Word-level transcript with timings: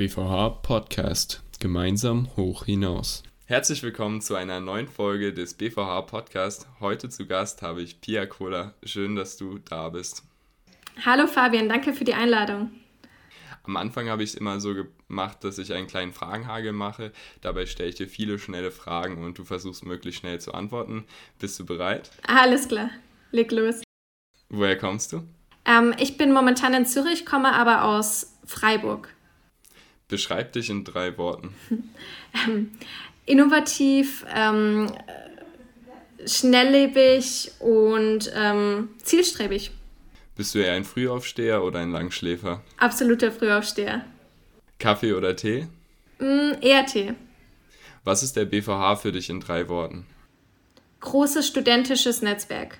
BVH 0.00 0.62
Podcast. 0.62 1.42
Gemeinsam 1.58 2.34
hoch 2.34 2.64
hinaus. 2.64 3.22
Herzlich 3.44 3.82
willkommen 3.82 4.22
zu 4.22 4.34
einer 4.34 4.58
neuen 4.58 4.88
Folge 4.88 5.34
des 5.34 5.52
BVH 5.52 6.00
Podcast. 6.06 6.66
Heute 6.80 7.10
zu 7.10 7.26
Gast 7.26 7.60
habe 7.60 7.82
ich 7.82 8.00
Pia 8.00 8.24
Kohler. 8.24 8.72
Schön, 8.82 9.14
dass 9.14 9.36
du 9.36 9.58
da 9.58 9.90
bist. 9.90 10.22
Hallo 11.04 11.26
Fabian, 11.26 11.68
danke 11.68 11.92
für 11.92 12.04
die 12.04 12.14
Einladung. 12.14 12.70
Am 13.64 13.76
Anfang 13.76 14.08
habe 14.08 14.22
ich 14.22 14.30
es 14.30 14.36
immer 14.36 14.58
so 14.58 14.72
gemacht, 14.74 15.44
dass 15.44 15.58
ich 15.58 15.74
einen 15.74 15.86
kleinen 15.86 16.14
Fragenhagel 16.14 16.72
mache. 16.72 17.12
Dabei 17.42 17.66
stelle 17.66 17.90
ich 17.90 17.96
dir 17.96 18.08
viele 18.08 18.38
schnelle 18.38 18.70
Fragen 18.70 19.22
und 19.22 19.36
du 19.36 19.44
versuchst 19.44 19.84
möglichst 19.84 20.20
schnell 20.20 20.40
zu 20.40 20.54
antworten. 20.54 21.04
Bist 21.38 21.60
du 21.60 21.66
bereit? 21.66 22.10
Alles 22.26 22.68
klar, 22.68 22.88
leg 23.32 23.52
los. 23.52 23.82
Woher 24.48 24.78
kommst 24.78 25.12
du? 25.12 25.24
Ähm, 25.66 25.94
ich 25.98 26.16
bin 26.16 26.32
momentan 26.32 26.72
in 26.72 26.86
Zürich, 26.86 27.26
komme 27.26 27.52
aber 27.52 27.84
aus 27.84 28.38
Freiburg. 28.46 29.14
Beschreib 30.10 30.52
dich 30.52 30.68
in 30.70 30.82
drei 30.82 31.16
Worten. 31.16 31.54
ähm, 32.48 32.72
innovativ, 33.26 34.26
ähm, 34.34 34.90
schnelllebig 36.26 37.52
und 37.60 38.30
ähm, 38.34 38.88
zielstrebig. 39.02 39.70
Bist 40.36 40.54
du 40.54 40.58
eher 40.58 40.72
ein 40.72 40.84
Frühaufsteher 40.84 41.62
oder 41.62 41.78
ein 41.78 41.92
Langschläfer? 41.92 42.62
Absoluter 42.76 43.30
Frühaufsteher. 43.30 44.04
Kaffee 44.80 45.12
oder 45.12 45.36
Tee? 45.36 45.68
Mm, 46.18 46.52
eher 46.60 46.86
Tee. 46.86 47.14
Was 48.02 48.24
ist 48.24 48.36
der 48.36 48.46
BVH 48.46 48.96
für 48.96 49.12
dich 49.12 49.30
in 49.30 49.40
drei 49.40 49.68
Worten? 49.68 50.06
Großes 51.00 51.46
studentisches 51.46 52.20
Netzwerk. 52.20 52.78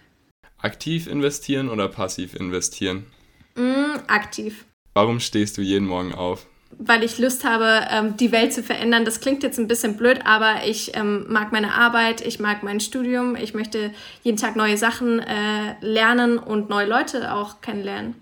Aktiv 0.59 1.07
investieren 1.07 1.69
oder 1.69 1.89
passiv 1.89 2.35
investieren? 2.35 3.07
Mm, 3.55 4.01
aktiv. 4.09 4.65
Warum 4.95 5.21
stehst 5.21 5.57
du 5.59 5.63
jeden 5.63 5.87
Morgen 5.87 6.13
auf? 6.13 6.47
Weil 6.81 7.05
ich 7.05 7.19
Lust 7.19 7.45
habe, 7.45 7.87
ähm, 7.91 8.17
die 8.17 8.33
Welt 8.33 8.53
zu 8.53 8.63
verändern. 8.63 9.05
Das 9.05 9.21
klingt 9.21 9.43
jetzt 9.43 9.59
ein 9.59 9.69
bisschen 9.69 9.97
blöd, 9.97 10.21
aber 10.25 10.65
ich 10.67 10.97
ähm, 10.97 11.27
mag 11.29 11.53
meine 11.53 11.75
Arbeit, 11.75 12.27
ich 12.27 12.41
mag 12.41 12.63
mein 12.63 12.81
Studium, 12.81 13.37
ich 13.37 13.55
möchte 13.55 13.93
jeden 14.23 14.39
Tag 14.39 14.57
neue 14.57 14.79
Sachen 14.79 15.21
äh, 15.21 15.75
lernen 15.81 16.39
und 16.39 16.71
neue 16.71 16.87
Leute 16.87 17.33
auch 17.35 17.61
kennenlernen. 17.61 18.15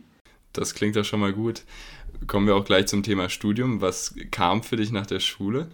Das 0.52 0.74
klingt 0.74 0.96
ja 0.96 1.04
schon 1.04 1.20
mal 1.20 1.32
gut. 1.32 1.62
Kommen 2.26 2.48
wir 2.48 2.56
auch 2.56 2.64
gleich 2.64 2.86
zum 2.86 3.04
Thema 3.04 3.28
Studium. 3.28 3.80
Was 3.80 4.14
kam 4.32 4.64
für 4.64 4.76
dich 4.76 4.90
nach 4.90 5.06
der 5.06 5.20
Schule? 5.20 5.68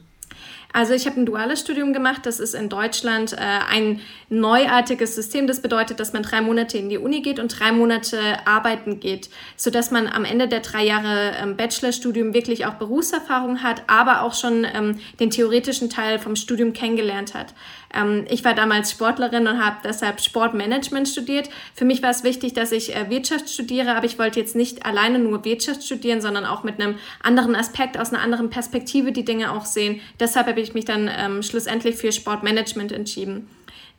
Also 0.75 0.93
ich 0.93 1.07
habe 1.07 1.21
ein 1.21 1.25
duales 1.25 1.61
Studium 1.61 1.93
gemacht. 1.93 2.27
Das 2.27 2.41
ist 2.41 2.53
in 2.53 2.69
Deutschland 2.69 3.33
äh, 3.33 3.37
ein 3.37 4.01
neuartiges 4.29 5.15
System. 5.15 5.47
Das 5.47 5.63
bedeutet, 5.63 6.01
dass 6.01 6.13
man 6.13 6.25
drei 6.25 6.41
Monate 6.41 6.77
in 6.79 6.89
die 6.89 6.99
Uni 6.99 7.23
geht 7.23 7.39
und 7.39 7.61
drei 7.61 7.71
Monate 7.71 8.19
arbeiten 8.45 8.99
geht, 8.99 9.31
sodass 9.57 9.93
man 9.93 10.09
am 10.09 10.25
Ende 10.25 10.49
der 10.49 10.61
drei 10.61 10.85
Jahre 10.85 11.33
ähm, 11.41 11.57
Bachelorstudium 11.57 12.35
wirklich 12.35 12.67
auch 12.67 12.75
Berufserfahrung 12.75 13.63
hat, 13.63 13.85
aber 13.87 14.23
auch 14.23 14.35
schon 14.35 14.67
ähm, 14.75 14.99
den 15.21 15.31
theoretischen 15.31 15.91
Teil 15.91 16.19
vom 16.19 16.35
Studium 16.35 16.73
kennengelernt 16.73 17.35
hat. 17.35 17.55
Ähm, 17.95 18.25
ich 18.29 18.45
war 18.45 18.55
damals 18.55 18.91
Sportlerin 18.91 19.47
und 19.47 19.65
habe 19.65 19.77
deshalb 19.85 20.21
Sportmanagement 20.21 21.09
studiert. 21.09 21.49
Für 21.75 21.85
mich 21.85 22.03
war 22.03 22.11
es 22.11 22.25
wichtig, 22.25 22.53
dass 22.55 22.73
ich 22.73 22.95
äh, 22.95 23.09
Wirtschaft 23.11 23.49
studiere, 23.49 23.95
aber 23.95 24.07
ich 24.07 24.19
wollte 24.19 24.41
jetzt 24.41 24.57
nicht 24.57 24.85
alleine 24.85 25.19
nur 25.19 25.45
Wirtschaft 25.45 25.85
studieren, 25.85 26.21
sondern 26.21 26.45
auch 26.45 26.65
mit 26.65 26.81
einem 26.81 26.97
anderen 27.23 27.55
Aspekt, 27.55 27.99
aus 27.99 28.13
einer 28.13 28.23
anderen 28.23 28.51
Perspektive 28.51 29.13
die 29.13 29.25
Dinge 29.25 29.53
auch 29.53 29.67
sehen. 29.67 30.01
Deshalb 30.19 30.49
habe 30.49 30.61
ich 30.65 30.75
mich 30.75 30.85
dann 30.85 31.11
ähm, 31.17 31.43
schlussendlich 31.43 31.97
für 31.97 32.13
Sportmanagement 32.13 32.93
entschieden. 32.93 33.49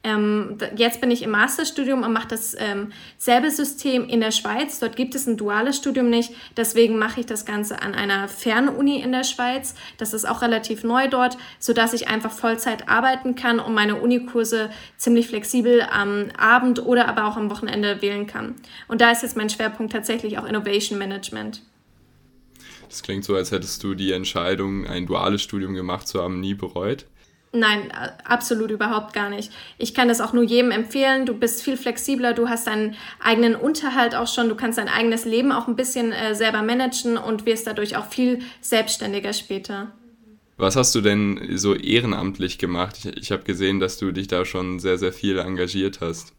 Ähm, 0.06 0.58
jetzt 0.76 1.02
bin 1.02 1.10
ich 1.10 1.24
im 1.24 1.32
Masterstudium 1.32 2.04
und 2.04 2.14
mache 2.14 2.28
dasselbe 2.28 3.48
ähm, 3.48 3.50
System 3.50 4.08
in 4.08 4.20
der 4.20 4.30
Schweiz. 4.30 4.78
Dort 4.78 4.96
gibt 4.96 5.16
es 5.16 5.26
ein 5.26 5.36
duales 5.36 5.78
Studium 5.78 6.12
nicht. 6.12 6.32
Deswegen 6.56 7.00
mache 7.00 7.22
ich 7.22 7.26
das 7.26 7.44
Ganze 7.44 7.82
an 7.82 7.96
einer 7.96 8.28
Fernuni 8.28 9.02
in 9.02 9.12
der 9.12 9.24
Schweiz. 9.24 9.74
Das 9.98 10.14
ist 10.14 10.26
auch 10.26 10.44
relativ 10.44 10.84
neu 10.84 11.08
dort, 11.08 11.40
sodass 11.58 11.94
ich 11.94 12.08
einfach 12.08 12.32
Vollzeit 12.32 12.88
arbeiten 12.88 13.34
kann 13.34 13.60
und 13.60 13.74
meine 13.74 13.96
Unikurse 13.96 14.70
ziemlich 14.96 15.28
flexibel 15.28 15.82
am 15.82 16.28
Abend 16.38 16.86
oder 16.86 17.08
aber 17.08 17.26
auch 17.26 17.36
am 17.36 17.50
Wochenende 17.50 18.04
wählen 18.04 18.28
kann. 18.28 18.54
Und 18.88 19.02
da 19.02 19.10
ist 19.10 19.24
jetzt 19.24 19.36
mein 19.36 19.50
Schwerpunkt 19.50 19.92
tatsächlich 19.92 20.38
auch 20.38 20.46
Innovation 20.46 21.00
Management. 21.00 21.64
Das 22.90 23.04
klingt 23.04 23.24
so, 23.24 23.36
als 23.36 23.52
hättest 23.52 23.84
du 23.84 23.96
die 23.96 24.12
Entscheidung, 24.12 24.88
ein 24.88 25.06
duales 25.06 25.42
Studium 25.42 25.74
gemacht 25.74 26.08
zu 26.08 26.22
haben, 26.22 26.40
nie 26.40 26.54
bereut. 26.54 27.06
Nein, 27.56 27.92
absolut 28.26 28.70
überhaupt 28.70 29.14
gar 29.14 29.30
nicht. 29.30 29.52
Ich 29.78 29.94
kann 29.94 30.10
das 30.10 30.20
auch 30.20 30.34
nur 30.34 30.44
jedem 30.44 30.72
empfehlen. 30.72 31.26
Du 31.26 31.34
bist 31.34 31.64
viel 31.64 31.78
flexibler, 31.78 32.34
du 32.34 32.50
hast 32.50 32.68
deinen 32.68 32.96
eigenen 33.24 33.56
Unterhalt 33.56 34.14
auch 34.14 34.28
schon, 34.28 34.50
du 34.50 34.56
kannst 34.56 34.78
dein 34.78 34.90
eigenes 34.90 35.26
Leben 35.26 35.52
auch 35.52 35.68
ein 35.68 35.78
bisschen 35.78 36.12
äh, 36.12 36.36
selber 36.36 36.62
managen 36.62 37.18
und 37.18 37.46
wirst 37.46 37.66
dadurch 37.66 37.96
auch 37.96 38.08
viel 38.08 38.40
selbstständiger 38.62 39.32
später. 39.32 39.94
Was 40.58 40.76
hast 40.76 40.96
du 40.96 41.02
denn 41.02 41.58
so 41.58 41.76
ehrenamtlich 41.76 42.58
gemacht? 42.58 42.98
Ich, 43.00 43.18
ich 43.18 43.32
habe 43.32 43.44
gesehen, 43.44 43.80
dass 43.80 43.98
du 43.98 44.12
dich 44.12 44.28
da 44.28 44.46
schon 44.46 44.80
sehr, 44.80 44.98
sehr 44.98 45.14
viel 45.14 45.38
engagiert 45.40 46.02
hast. 46.02 46.34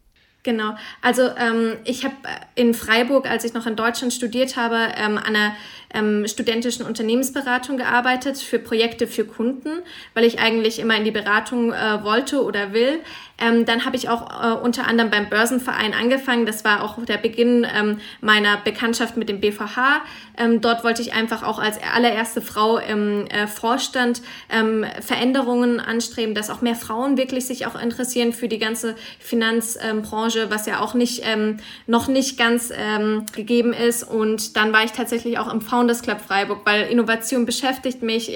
Genau. 0.47 0.75
Also 1.01 1.23
ähm, 1.37 1.73
ich 1.83 2.05
habe 2.05 2.15
in 2.55 2.73
Freiburg, 2.73 3.29
als 3.29 3.43
ich 3.43 3.53
noch 3.53 3.65
in 3.65 3.75
Deutschland 3.75 4.13
studiert 4.13 4.55
habe, 4.55 4.77
ähm, 4.95 5.17
an 5.17 5.35
einer 5.35 5.53
ähm, 5.93 6.27
studentischen 6.27 6.85
Unternehmensberatung 6.85 7.77
gearbeitet 7.77 8.37
für 8.37 8.59
Projekte 8.59 9.07
für 9.07 9.25
Kunden, 9.25 9.81
weil 10.13 10.25
ich 10.25 10.39
eigentlich 10.39 10.79
immer 10.79 10.95
in 10.95 11.03
die 11.03 11.11
Beratung 11.11 11.71
äh, 11.71 12.03
wollte 12.03 12.43
oder 12.43 12.73
will. 12.73 12.99
Ähm, 13.39 13.65
dann 13.65 13.85
habe 13.85 13.95
ich 13.95 14.09
auch 14.09 14.43
äh, 14.43 14.53
unter 14.59 14.87
anderem 14.87 15.11
beim 15.11 15.29
Börsenverein 15.29 15.93
angefangen. 15.93 16.45
Das 16.45 16.65
war 16.65 16.83
auch 16.83 17.03
der 17.05 17.17
Beginn 17.17 17.67
ähm, 17.71 17.99
meiner 18.19 18.57
Bekanntschaft 18.57 19.15
mit 19.15 19.29
dem 19.29 19.39
BVH. 19.39 20.01
Ähm, 20.37 20.61
dort 20.61 20.83
wollte 20.83 21.01
ich 21.01 21.13
einfach 21.13 21.43
auch 21.43 21.59
als 21.59 21.77
allererste 21.93 22.41
Frau 22.41 22.77
im 22.77 23.27
äh, 23.27 23.47
Vorstand 23.47 24.21
ähm, 24.49 24.85
Veränderungen 25.01 25.79
anstreben, 25.79 26.33
dass 26.33 26.49
auch 26.49 26.61
mehr 26.61 26.75
Frauen 26.75 27.17
wirklich 27.17 27.45
sich 27.45 27.67
auch 27.67 27.79
interessieren 27.79 28.33
für 28.33 28.47
die 28.47 28.57
ganze 28.57 28.95
Finanzbranche, 29.19 30.49
was 30.49 30.65
ja 30.65 30.79
auch 30.79 30.95
nicht 30.95 31.21
ähm, 31.25 31.57
noch 31.85 32.07
nicht 32.07 32.37
ganz 32.37 32.71
ähm, 32.75 33.25
gegeben 33.35 33.73
ist. 33.73 34.03
Und 34.03 34.55
dann 34.55 34.73
war 34.73 34.83
ich 34.83 34.93
tatsächlich 34.93 35.37
auch 35.37 35.51
im 35.51 35.61
Founders 35.61 36.01
Club 36.01 36.21
Freiburg, 36.25 36.61
weil 36.65 36.87
Innovation 36.87 37.45
beschäftigt 37.45 38.01
mich. 38.01 38.35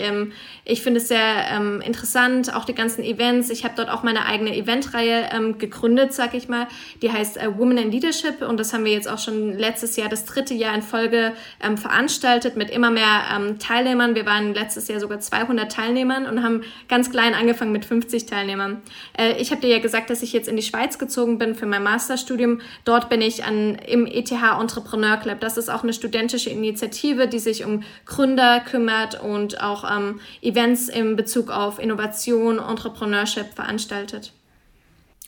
ich 0.65 0.81
finde 0.81 0.99
es 0.99 1.07
sehr 1.07 1.81
interessant, 1.83 2.53
auch 2.53 2.65
die 2.65 2.75
ganzen 2.75 3.03
Events. 3.03 3.49
Ich 3.49 3.63
habe 3.63 3.73
dort 3.75 3.89
auch 3.89 4.03
meine 4.03 4.25
eigene 4.25 4.55
Event 4.55 4.90
Reihe 4.93 5.29
ähm, 5.31 5.57
gegründet, 5.57 6.13
sag 6.13 6.33
ich 6.33 6.47
mal. 6.47 6.67
Die 7.01 7.11
heißt 7.11 7.37
äh, 7.37 7.57
Women 7.57 7.77
in 7.77 7.91
Leadership 7.91 8.41
und 8.41 8.59
das 8.59 8.73
haben 8.73 8.85
wir 8.85 8.91
jetzt 8.91 9.09
auch 9.09 9.19
schon 9.19 9.57
letztes 9.57 9.95
Jahr, 9.95 10.09
das 10.09 10.25
dritte 10.25 10.53
Jahr 10.53 10.73
in 10.75 10.81
Folge 10.81 11.33
ähm, 11.61 11.77
veranstaltet 11.77 12.55
mit 12.55 12.69
immer 12.69 12.91
mehr 12.91 13.23
ähm, 13.35 13.59
Teilnehmern. 13.59 14.15
Wir 14.15 14.25
waren 14.25 14.53
letztes 14.53 14.87
Jahr 14.87 14.99
sogar 14.99 15.19
200 15.19 15.71
Teilnehmern 15.71 16.25
und 16.25 16.43
haben 16.43 16.63
ganz 16.87 17.11
klein 17.11 17.33
angefangen 17.33 17.71
mit 17.71 17.85
50 17.85 18.25
Teilnehmern. 18.25 18.81
Äh, 19.17 19.41
ich 19.41 19.51
habe 19.51 19.61
dir 19.61 19.69
ja 19.69 19.79
gesagt, 19.79 20.09
dass 20.09 20.21
ich 20.21 20.33
jetzt 20.33 20.47
in 20.47 20.55
die 20.55 20.63
Schweiz 20.63 20.97
gezogen 20.97 21.37
bin 21.37 21.55
für 21.55 21.65
mein 21.65 21.83
Masterstudium. 21.83 22.61
Dort 22.85 23.09
bin 23.09 23.21
ich 23.21 23.43
an, 23.43 23.75
im 23.75 24.05
ETH 24.05 24.31
Entrepreneur 24.31 25.17
Club. 25.17 25.39
Das 25.39 25.57
ist 25.57 25.69
auch 25.69 25.83
eine 25.83 25.93
studentische 25.93 26.49
Initiative, 26.49 27.27
die 27.27 27.39
sich 27.39 27.65
um 27.65 27.83
Gründer 28.05 28.59
kümmert 28.59 29.21
und 29.21 29.61
auch 29.61 29.89
ähm, 29.89 30.19
Events 30.41 30.89
in 30.89 31.15
Bezug 31.15 31.49
auf 31.49 31.79
Innovation, 31.79 32.59
Entrepreneurship 32.59 33.53
veranstaltet. 33.53 34.33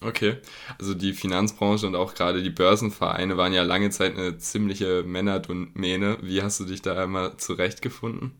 Okay, 0.01 0.37
also 0.79 0.93
die 0.93 1.13
Finanzbranche 1.13 1.87
und 1.87 1.95
auch 1.95 2.13
gerade 2.13 2.43
die 2.43 2.49
Börsenvereine 2.49 3.37
waren 3.37 3.53
ja 3.53 3.63
lange 3.63 3.89
Zeit 3.89 4.17
eine 4.17 4.37
ziemliche 4.37 5.03
Männerdomäne. 5.03 6.17
Wie 6.21 6.41
hast 6.41 6.59
du 6.59 6.65
dich 6.65 6.81
da 6.81 7.01
einmal 7.01 7.37
zurechtgefunden? 7.37 8.33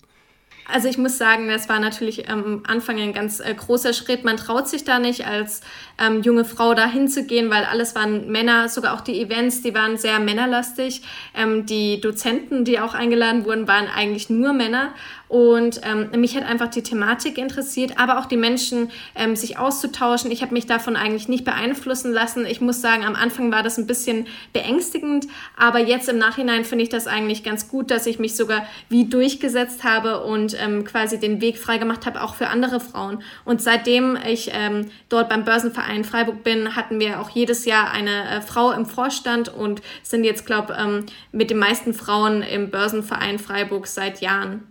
Also 0.66 0.88
ich 0.88 0.98
muss 0.98 1.18
sagen, 1.18 1.50
das 1.50 1.68
war 1.68 1.80
natürlich 1.80 2.30
am 2.30 2.64
Anfang 2.66 2.98
ein 2.98 3.14
ganz 3.14 3.42
äh, 3.42 3.54
großer 3.54 3.92
Schritt. 3.92 4.24
Man 4.24 4.38
traut 4.38 4.70
sich 4.70 4.86
da 4.86 4.98
nicht 4.98 5.28
als 5.28 5.62
ähm, 6.00 6.22
junge 6.22 6.46
Frau 6.46 6.74
da 6.74 6.88
hinzugehen, 6.88 7.50
weil 7.50 7.66
alles 7.66 7.96
waren 7.96 8.32
Männer, 8.32 8.70
sogar 8.70 8.94
auch 8.94 9.02
die 9.02 9.22
Events, 9.22 9.62
die 9.62 9.76
waren 9.76 9.98
sehr 9.98 10.20
männerlastig. 10.20 11.02
Ähm, 11.36 11.66
die 11.66 12.00
Dozenten, 12.00 12.64
die 12.64 12.80
auch 12.80 12.94
eingeladen 12.94 13.44
wurden, 13.44 13.68
waren 13.68 13.88
eigentlich 13.88 14.30
nur 14.30 14.54
Männer. 14.54 14.94
Und 15.34 15.82
ähm, 15.82 16.12
mich 16.22 16.36
hat 16.36 16.44
einfach 16.44 16.68
die 16.68 16.84
Thematik 16.84 17.40
interessiert, 17.40 17.98
aber 17.98 18.20
auch 18.20 18.28
die 18.28 18.38
Menschen, 18.38 18.92
ähm, 19.16 19.36
sich 19.36 19.58
auszutauschen. 19.58 20.30
Ich 20.30 20.44
habe 20.44 20.54
mich 20.54 20.68
davon 20.68 20.96
eigentlich 20.96 21.28
nicht 21.28 21.44
beeinflussen 21.44 22.14
lassen. 22.14 22.46
Ich 22.46 22.62
muss 22.62 22.82
sagen, 22.82 23.04
am 23.04 23.16
Anfang 23.16 23.52
war 23.52 23.64
das 23.64 23.80
ein 23.80 23.88
bisschen 23.88 24.28
beängstigend, 24.54 25.26
aber 25.58 25.80
jetzt 25.80 26.08
im 26.08 26.20
Nachhinein 26.20 26.66
finde 26.66 26.84
ich 26.84 26.90
das 26.90 27.08
eigentlich 27.08 27.44
ganz 27.44 27.68
gut, 27.68 27.90
dass 27.90 28.06
ich 28.06 28.20
mich 28.20 28.36
sogar 28.36 28.68
wie 28.90 29.06
durchgesetzt 29.06 29.84
habe 29.84 30.24
und 30.24 30.56
ähm, 30.62 30.84
quasi 30.84 31.20
den 31.20 31.42
Weg 31.42 31.58
freigemacht 31.58 32.06
habe, 32.06 32.22
auch 32.22 32.36
für 32.36 32.50
andere 32.50 32.80
Frauen. 32.80 33.24
Und 33.44 33.60
seitdem 33.60 34.16
ich 34.28 34.52
ähm, 34.54 34.92
dort 35.10 35.30
beim 35.30 35.46
Börsenverein 35.46 36.04
Freiburg 36.04 36.44
bin, 36.44 36.76
hatten 36.76 37.00
wir 37.00 37.20
auch 37.20 37.32
jedes 37.32 37.66
Jahr 37.66 37.90
eine 37.90 38.30
äh, 38.30 38.42
Frau 38.42 38.70
im 38.70 38.86
Vorstand 38.86 39.50
und 39.50 39.82
sind 40.04 40.26
jetzt, 40.26 40.46
glaube 40.46 40.74
ich, 40.74 40.86
ähm, 40.86 41.06
mit 41.32 41.50
den 41.50 41.58
meisten 41.58 41.96
Frauen 41.96 42.44
im 42.44 42.70
Börsenverein 42.70 43.40
Freiburg 43.40 43.88
seit 43.88 44.22
Jahren. 44.22 44.68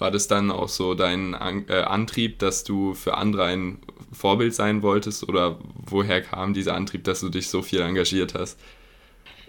War 0.00 0.10
das 0.10 0.28
dann 0.28 0.50
auch 0.50 0.68
so 0.68 0.94
dein 0.94 1.34
äh, 1.68 1.74
Antrieb, 1.82 2.38
dass 2.38 2.64
du 2.64 2.94
für 2.94 3.18
andere 3.18 3.44
ein 3.44 3.78
Vorbild 4.12 4.54
sein 4.54 4.82
wolltest 4.82 5.28
oder 5.28 5.58
woher 5.74 6.22
kam 6.22 6.54
dieser 6.54 6.74
Antrieb, 6.74 7.04
dass 7.04 7.20
du 7.20 7.28
dich 7.28 7.48
so 7.48 7.60
viel 7.60 7.80
engagiert 7.80 8.34
hast? 8.34 8.58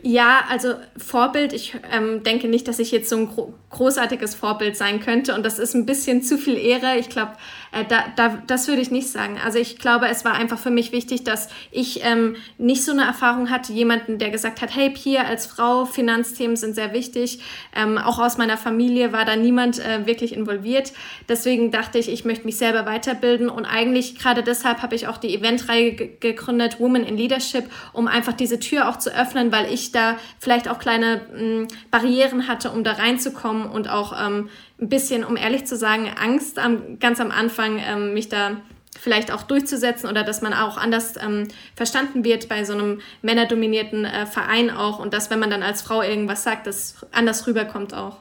Ja, 0.03 0.45
also 0.50 0.74
Vorbild, 0.98 1.53
ich 1.53 1.75
ähm, 1.92 2.24
denke 2.24 2.48
nicht, 2.48 2.68
dass 2.68 2.80
ich 2.80 2.92
jetzt 2.92 3.09
so 3.09 3.18
ein 3.18 3.27
gro 3.27 3.53
großartiges 3.69 4.36
Vorbild 4.36 4.75
sein 4.75 5.00
könnte 5.00 5.33
und 5.33 5.45
das 5.45 5.57
ist 5.57 5.74
ein 5.74 5.86
bisschen 5.86 6.21
zu 6.24 6.38
viel 6.38 6.57
Ehre. 6.57 6.98
Ich 6.98 7.07
glaube, 7.07 7.33
äh, 7.71 7.85
da, 7.85 8.06
da, 8.15 8.41
das 8.47 8.68
würde 8.68 8.81
ich 8.81 8.91
nicht 8.91 9.09
sagen. 9.09 9.38
Also 9.44 9.57
ich 9.57 9.77
glaube, 9.77 10.07
es 10.07 10.25
war 10.25 10.33
einfach 10.33 10.59
für 10.59 10.71
mich 10.71 10.91
wichtig, 10.91 11.23
dass 11.23 11.50
ich 11.71 12.03
ähm, 12.03 12.35
nicht 12.57 12.83
so 12.83 12.91
eine 12.91 13.03
Erfahrung 13.03 13.50
hatte, 13.50 13.73
jemanden, 13.73 14.18
der 14.18 14.29
gesagt 14.29 14.62
hat, 14.62 14.75
hey, 14.75 14.89
Pia 14.89 15.23
als 15.23 15.45
Frau, 15.45 15.85
Finanzthemen 15.85 16.56
sind 16.56 16.75
sehr 16.75 16.94
wichtig. 16.94 17.39
Ähm, 17.75 17.97
auch 17.97 18.19
aus 18.19 18.38
meiner 18.38 18.57
Familie 18.57 19.13
war 19.13 19.25
da 19.25 19.35
niemand 19.35 19.79
äh, 19.79 20.06
wirklich 20.06 20.35
involviert. 20.35 20.91
Deswegen 21.29 21.71
dachte 21.71 21.97
ich, 21.97 22.09
ich 22.09 22.25
möchte 22.25 22.45
mich 22.45 22.57
selber 22.57 22.85
weiterbilden 22.85 23.50
und 23.50 23.65
eigentlich 23.65 24.19
gerade 24.19 24.44
deshalb 24.44 24.81
habe 24.81 24.95
ich 24.95 25.07
auch 25.07 25.17
die 25.17 25.33
Eventreihe 25.33 25.94
gegründet, 25.94 26.79
Women 26.79 27.03
in 27.03 27.15
Leadership, 27.15 27.65
um 27.94 28.07
einfach 28.07 28.33
diese 28.33 28.59
Tür 28.59 28.89
auch 28.89 28.97
zu 28.97 29.15
öffnen, 29.15 29.51
weil 29.51 29.71
ich 29.71 29.91
da 29.91 30.17
vielleicht 30.39 30.67
auch 30.69 30.79
kleine 30.79 31.21
mh, 31.31 31.39
hm, 31.39 31.67
Barrieren 31.89 32.47
hatte, 32.47 32.71
um 32.71 32.83
da 32.83 32.94
reinzukommen 32.94 33.69
und 33.69 33.89
auch 33.89 34.13
ähm, 34.19 34.50
ein 34.81 34.89
bisschen, 34.89 35.24
um 35.24 35.38
ehrlich 35.38 35.66
zu 35.66 35.78
sagen, 35.78 36.12
Angst 36.19 36.57
am, 36.57 37.00
ganz 37.00 37.19
am 37.19 37.31
Anfang, 37.31 37.80
ähm, 37.80 38.13
mich 38.13 38.30
da 38.30 38.57
vielleicht 39.00 39.31
auch 39.31 39.44
durchzusetzen 39.44 40.10
oder 40.10 40.24
dass 40.24 40.42
man 40.42 40.54
auch 40.54 40.78
anders 40.78 41.16
ähm, 41.18 41.48
verstanden 41.75 42.24
wird 42.24 42.50
bei 42.50 42.66
so 42.66 42.74
einem 42.74 43.01
männerdominierten 43.22 44.06
äh, 44.06 44.25
Verein 44.25 44.69
auch 44.69 45.00
und 45.00 45.13
dass, 45.13 45.30
wenn 45.30 45.39
man 45.39 45.50
dann 45.50 45.63
als 45.63 45.81
Frau 45.81 46.01
irgendwas 46.01 46.44
sagt, 46.44 46.68
das 46.68 47.06
anders 47.12 47.48
rüberkommt 47.48 47.94
auch. 47.94 48.18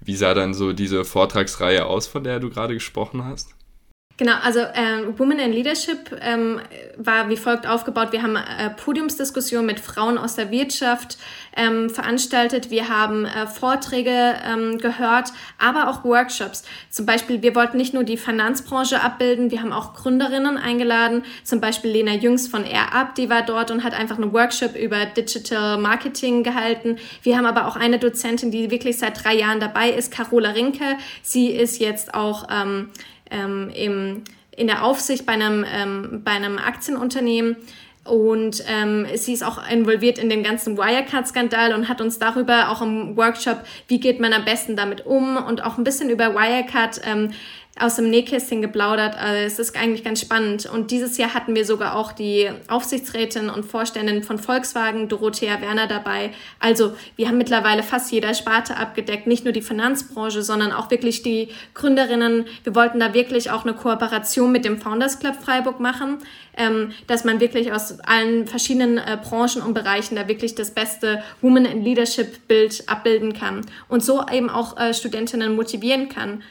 Wie 0.00 0.16
sah 0.16 0.34
dann 0.34 0.54
so 0.54 0.72
diese 0.72 1.04
Vortragsreihe 1.04 1.86
aus, 1.86 2.06
von 2.06 2.22
der 2.22 2.38
du 2.38 2.50
gerade 2.50 2.74
gesprochen 2.74 3.24
hast? 3.24 3.54
Genau, 4.18 4.34
also 4.42 4.60
ähm, 4.74 5.18
Women 5.18 5.38
in 5.38 5.52
Leadership 5.52 6.16
ähm, 6.20 6.60
war 6.96 7.30
wie 7.30 7.36
folgt 7.36 7.66
aufgebaut. 7.66 8.12
Wir 8.12 8.22
haben 8.22 8.36
äh, 8.36 8.70
Podiumsdiskussionen 8.70 9.66
mit 9.66 9.80
Frauen 9.80 10.18
aus 10.18 10.36
der 10.36 10.50
Wirtschaft 10.50 11.16
ähm, 11.56 11.88
veranstaltet. 11.88 12.70
Wir 12.70 12.88
haben 12.88 13.24
äh, 13.24 13.46
Vorträge 13.46 14.34
ähm, 14.46 14.78
gehört, 14.78 15.32
aber 15.58 15.88
auch 15.88 16.04
Workshops. 16.04 16.62
Zum 16.90 17.06
Beispiel, 17.06 17.42
wir 17.42 17.54
wollten 17.54 17.78
nicht 17.78 17.94
nur 17.94 18.04
die 18.04 18.18
Finanzbranche 18.18 19.00
abbilden, 19.00 19.50
wir 19.50 19.62
haben 19.62 19.72
auch 19.72 19.94
Gründerinnen 19.94 20.58
eingeladen. 20.58 21.24
Zum 21.42 21.60
Beispiel 21.60 21.90
Lena 21.90 22.12
Jüngs 22.12 22.48
von 22.48 22.64
AirUp, 22.64 23.14
die 23.14 23.30
war 23.30 23.42
dort 23.42 23.70
und 23.70 23.82
hat 23.82 23.94
einfach 23.94 24.18
einen 24.18 24.32
Workshop 24.34 24.76
über 24.76 25.06
Digital 25.06 25.78
Marketing 25.78 26.42
gehalten. 26.42 26.98
Wir 27.22 27.38
haben 27.38 27.46
aber 27.46 27.66
auch 27.66 27.76
eine 27.76 27.98
Dozentin, 27.98 28.50
die 28.50 28.70
wirklich 28.70 28.98
seit 28.98 29.24
drei 29.24 29.34
Jahren 29.34 29.58
dabei 29.58 29.90
ist, 29.90 30.12
Carola 30.12 30.50
Rinke. 30.50 30.96
Sie 31.22 31.48
ist 31.48 31.80
jetzt 31.80 32.14
auch 32.14 32.48
ähm, 32.50 32.90
ähm, 33.32 33.70
im, 33.74 34.22
in 34.56 34.66
der 34.66 34.84
Aufsicht 34.84 35.26
bei 35.26 35.32
einem, 35.32 35.64
ähm, 35.68 36.22
bei 36.24 36.32
einem 36.32 36.58
Aktienunternehmen. 36.58 37.56
Und 38.04 38.64
ähm, 38.68 39.06
sie 39.14 39.32
ist 39.32 39.44
auch 39.44 39.60
involviert 39.70 40.18
in 40.18 40.28
den 40.28 40.42
ganzen 40.42 40.76
Wirecard-Skandal 40.76 41.72
und 41.72 41.88
hat 41.88 42.00
uns 42.00 42.18
darüber 42.18 42.70
auch 42.70 42.82
im 42.82 43.16
Workshop, 43.16 43.60
wie 43.86 44.00
geht 44.00 44.18
man 44.18 44.32
am 44.32 44.44
besten 44.44 44.74
damit 44.74 45.06
um 45.06 45.36
und 45.36 45.62
auch 45.62 45.78
ein 45.78 45.84
bisschen 45.84 46.10
über 46.10 46.34
Wirecard 46.34 47.00
ähm, 47.04 47.30
aus 47.78 47.96
dem 47.96 48.10
Nähkästchen 48.10 48.60
geplaudert. 48.60 49.16
Also 49.16 49.34
es 49.34 49.58
ist 49.58 49.76
eigentlich 49.76 50.04
ganz 50.04 50.20
spannend. 50.20 50.66
Und 50.66 50.90
dieses 50.90 51.16
Jahr 51.16 51.32
hatten 51.32 51.54
wir 51.54 51.64
sogar 51.64 51.96
auch 51.96 52.12
die 52.12 52.50
Aufsichtsrätin 52.68 53.48
und 53.48 53.64
Vorständin 53.64 54.22
von 54.22 54.38
Volkswagen, 54.38 55.08
Dorothea 55.08 55.60
Werner, 55.60 55.86
dabei. 55.86 56.30
Also 56.60 56.94
wir 57.16 57.28
haben 57.28 57.38
mittlerweile 57.38 57.82
fast 57.82 58.12
jeder 58.12 58.34
Sparte 58.34 58.76
abgedeckt, 58.76 59.26
nicht 59.26 59.44
nur 59.44 59.52
die 59.52 59.62
Finanzbranche, 59.62 60.42
sondern 60.42 60.70
auch 60.70 60.90
wirklich 60.90 61.22
die 61.22 61.48
Gründerinnen. 61.72 62.44
Wir 62.62 62.74
wollten 62.74 63.00
da 63.00 63.14
wirklich 63.14 63.50
auch 63.50 63.64
eine 63.64 63.74
Kooperation 63.74 64.52
mit 64.52 64.64
dem 64.64 64.78
Founders 64.78 65.18
Club 65.18 65.36
Freiburg 65.42 65.80
machen, 65.80 66.18
ähm, 66.56 66.92
dass 67.06 67.24
man 67.24 67.40
wirklich 67.40 67.72
aus 67.72 67.98
allen 68.00 68.46
verschiedenen 68.46 68.98
äh, 68.98 69.18
Branchen 69.22 69.62
und 69.62 69.72
Bereichen 69.72 70.14
da 70.14 70.28
wirklich 70.28 70.54
das 70.54 70.72
beste 70.72 71.22
Woman 71.40 71.64
in 71.64 71.82
Leadership 71.82 72.46
Bild 72.46 72.84
abbilden 72.86 73.32
kann 73.32 73.62
und 73.88 74.04
so 74.04 74.24
eben 74.30 74.50
auch 74.50 74.78
äh, 74.78 74.92
Studentinnen 74.92 75.56
motivieren 75.56 76.10
kann 76.10 76.42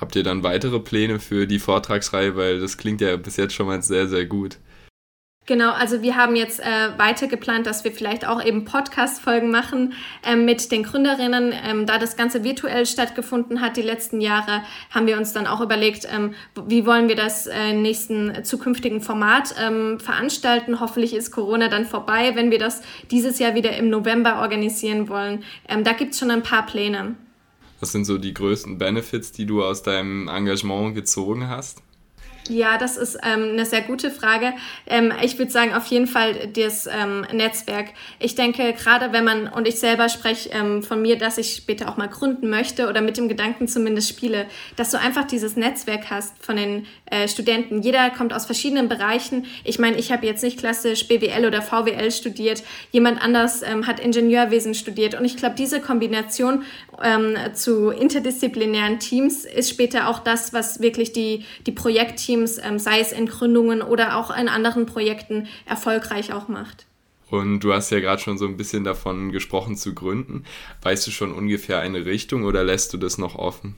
Habt 0.00 0.16
ihr 0.16 0.22
dann 0.22 0.42
weitere 0.42 0.80
Pläne 0.80 1.20
für 1.20 1.46
die 1.46 1.58
Vortragsreihe? 1.58 2.36
Weil 2.36 2.60
das 2.60 2.76
klingt 2.76 3.00
ja 3.00 3.16
bis 3.16 3.36
jetzt 3.36 3.54
schon 3.54 3.66
mal 3.66 3.82
sehr, 3.82 4.08
sehr 4.08 4.26
gut. 4.26 4.58
Genau, 5.46 5.70
also 5.70 6.02
wir 6.02 6.16
haben 6.16 6.34
jetzt 6.34 6.58
äh, 6.58 6.98
weiter 6.98 7.28
geplant, 7.28 7.68
dass 7.68 7.84
wir 7.84 7.92
vielleicht 7.92 8.26
auch 8.26 8.44
eben 8.44 8.64
Podcast-Folgen 8.64 9.48
machen 9.48 9.92
ähm, 10.24 10.44
mit 10.44 10.72
den 10.72 10.82
Gründerinnen. 10.82 11.54
Ähm, 11.64 11.86
da 11.86 11.98
das 11.98 12.16
Ganze 12.16 12.42
virtuell 12.42 12.84
stattgefunden 12.84 13.60
hat 13.60 13.76
die 13.76 13.82
letzten 13.82 14.20
Jahre, 14.20 14.62
haben 14.90 15.06
wir 15.06 15.16
uns 15.16 15.32
dann 15.32 15.46
auch 15.46 15.60
überlegt, 15.60 16.08
ähm, 16.12 16.34
wie 16.66 16.84
wollen 16.84 17.08
wir 17.08 17.14
das 17.14 17.46
äh, 17.46 17.72
nächsten 17.74 18.42
zukünftigen 18.42 19.00
Format 19.00 19.54
ähm, 19.64 20.00
veranstalten. 20.00 20.80
Hoffentlich 20.80 21.14
ist 21.14 21.30
Corona 21.30 21.68
dann 21.68 21.84
vorbei, 21.84 22.32
wenn 22.34 22.50
wir 22.50 22.58
das 22.58 22.82
dieses 23.12 23.38
Jahr 23.38 23.54
wieder 23.54 23.76
im 23.76 23.88
November 23.88 24.40
organisieren 24.40 25.08
wollen. 25.08 25.44
Ähm, 25.68 25.84
da 25.84 25.92
gibt's 25.92 26.18
schon 26.18 26.32
ein 26.32 26.42
paar 26.42 26.66
Pläne. 26.66 27.14
Was 27.80 27.92
sind 27.92 28.04
so 28.04 28.18
die 28.18 28.34
größten 28.34 28.78
Benefits, 28.78 29.32
die 29.32 29.46
du 29.46 29.62
aus 29.62 29.82
deinem 29.82 30.28
Engagement 30.28 30.94
gezogen 30.94 31.48
hast? 31.48 31.82
Ja, 32.48 32.78
das 32.78 32.96
ist 32.96 33.18
ähm, 33.22 33.50
eine 33.52 33.66
sehr 33.66 33.82
gute 33.82 34.10
Frage. 34.10 34.52
Ähm, 34.86 35.12
ich 35.22 35.38
würde 35.38 35.50
sagen, 35.50 35.74
auf 35.74 35.86
jeden 35.86 36.06
Fall 36.06 36.48
das 36.48 36.86
ähm, 36.86 37.26
Netzwerk. 37.32 37.88
Ich 38.18 38.34
denke, 38.34 38.72
gerade 38.72 39.12
wenn 39.12 39.24
man, 39.24 39.48
und 39.48 39.66
ich 39.66 39.78
selber 39.78 40.08
spreche 40.08 40.50
ähm, 40.50 40.82
von 40.82 41.02
mir, 41.02 41.18
dass 41.18 41.38
ich 41.38 41.56
später 41.56 41.88
auch 41.88 41.96
mal 41.96 42.08
gründen 42.08 42.48
möchte 42.48 42.88
oder 42.88 43.00
mit 43.00 43.16
dem 43.16 43.28
Gedanken 43.28 43.68
zumindest 43.68 44.08
spiele, 44.08 44.46
dass 44.76 44.90
du 44.90 44.98
einfach 44.98 45.24
dieses 45.24 45.56
Netzwerk 45.56 46.10
hast 46.10 46.34
von 46.44 46.56
den 46.56 46.86
äh, 47.06 47.28
Studenten. 47.28 47.82
Jeder 47.82 48.10
kommt 48.10 48.32
aus 48.32 48.46
verschiedenen 48.46 48.88
Bereichen. 48.88 49.46
Ich 49.64 49.78
meine, 49.78 49.96
ich 49.96 50.12
habe 50.12 50.26
jetzt 50.26 50.42
nicht 50.42 50.58
klassisch 50.58 51.08
BWL 51.08 51.46
oder 51.46 51.62
VWL 51.62 52.10
studiert. 52.10 52.62
Jemand 52.92 53.20
anders 53.22 53.62
ähm, 53.62 53.86
hat 53.86 53.98
Ingenieurwesen 53.98 54.74
studiert. 54.74 55.14
Und 55.14 55.24
ich 55.24 55.36
glaube, 55.36 55.56
diese 55.56 55.80
Kombination 55.80 56.62
ähm, 57.02 57.36
zu 57.54 57.90
interdisziplinären 57.90 58.98
Teams 58.98 59.44
ist 59.44 59.70
später 59.70 60.08
auch 60.08 60.20
das, 60.20 60.52
was 60.52 60.80
wirklich 60.80 61.12
die, 61.12 61.44
die 61.66 61.72
Projektteams 61.72 62.26
Teams, 62.26 62.58
ähm, 62.62 62.78
sei 62.78 63.00
es 63.00 63.12
in 63.12 63.26
Gründungen 63.26 63.82
oder 63.82 64.16
auch 64.16 64.36
in 64.36 64.48
anderen 64.48 64.86
Projekten, 64.86 65.48
erfolgreich 65.64 66.32
auch 66.32 66.48
macht. 66.48 66.86
Und 67.30 67.60
du 67.60 67.72
hast 67.72 67.90
ja 67.90 68.00
gerade 68.00 68.20
schon 68.20 68.38
so 68.38 68.46
ein 68.46 68.56
bisschen 68.56 68.84
davon 68.84 69.32
gesprochen 69.32 69.76
zu 69.76 69.94
gründen. 69.94 70.44
Weißt 70.82 71.06
du 71.06 71.10
schon 71.10 71.32
ungefähr 71.32 71.80
eine 71.80 72.04
Richtung 72.04 72.44
oder 72.44 72.62
lässt 72.62 72.92
du 72.92 72.98
das 72.98 73.18
noch 73.18 73.34
offen? 73.36 73.76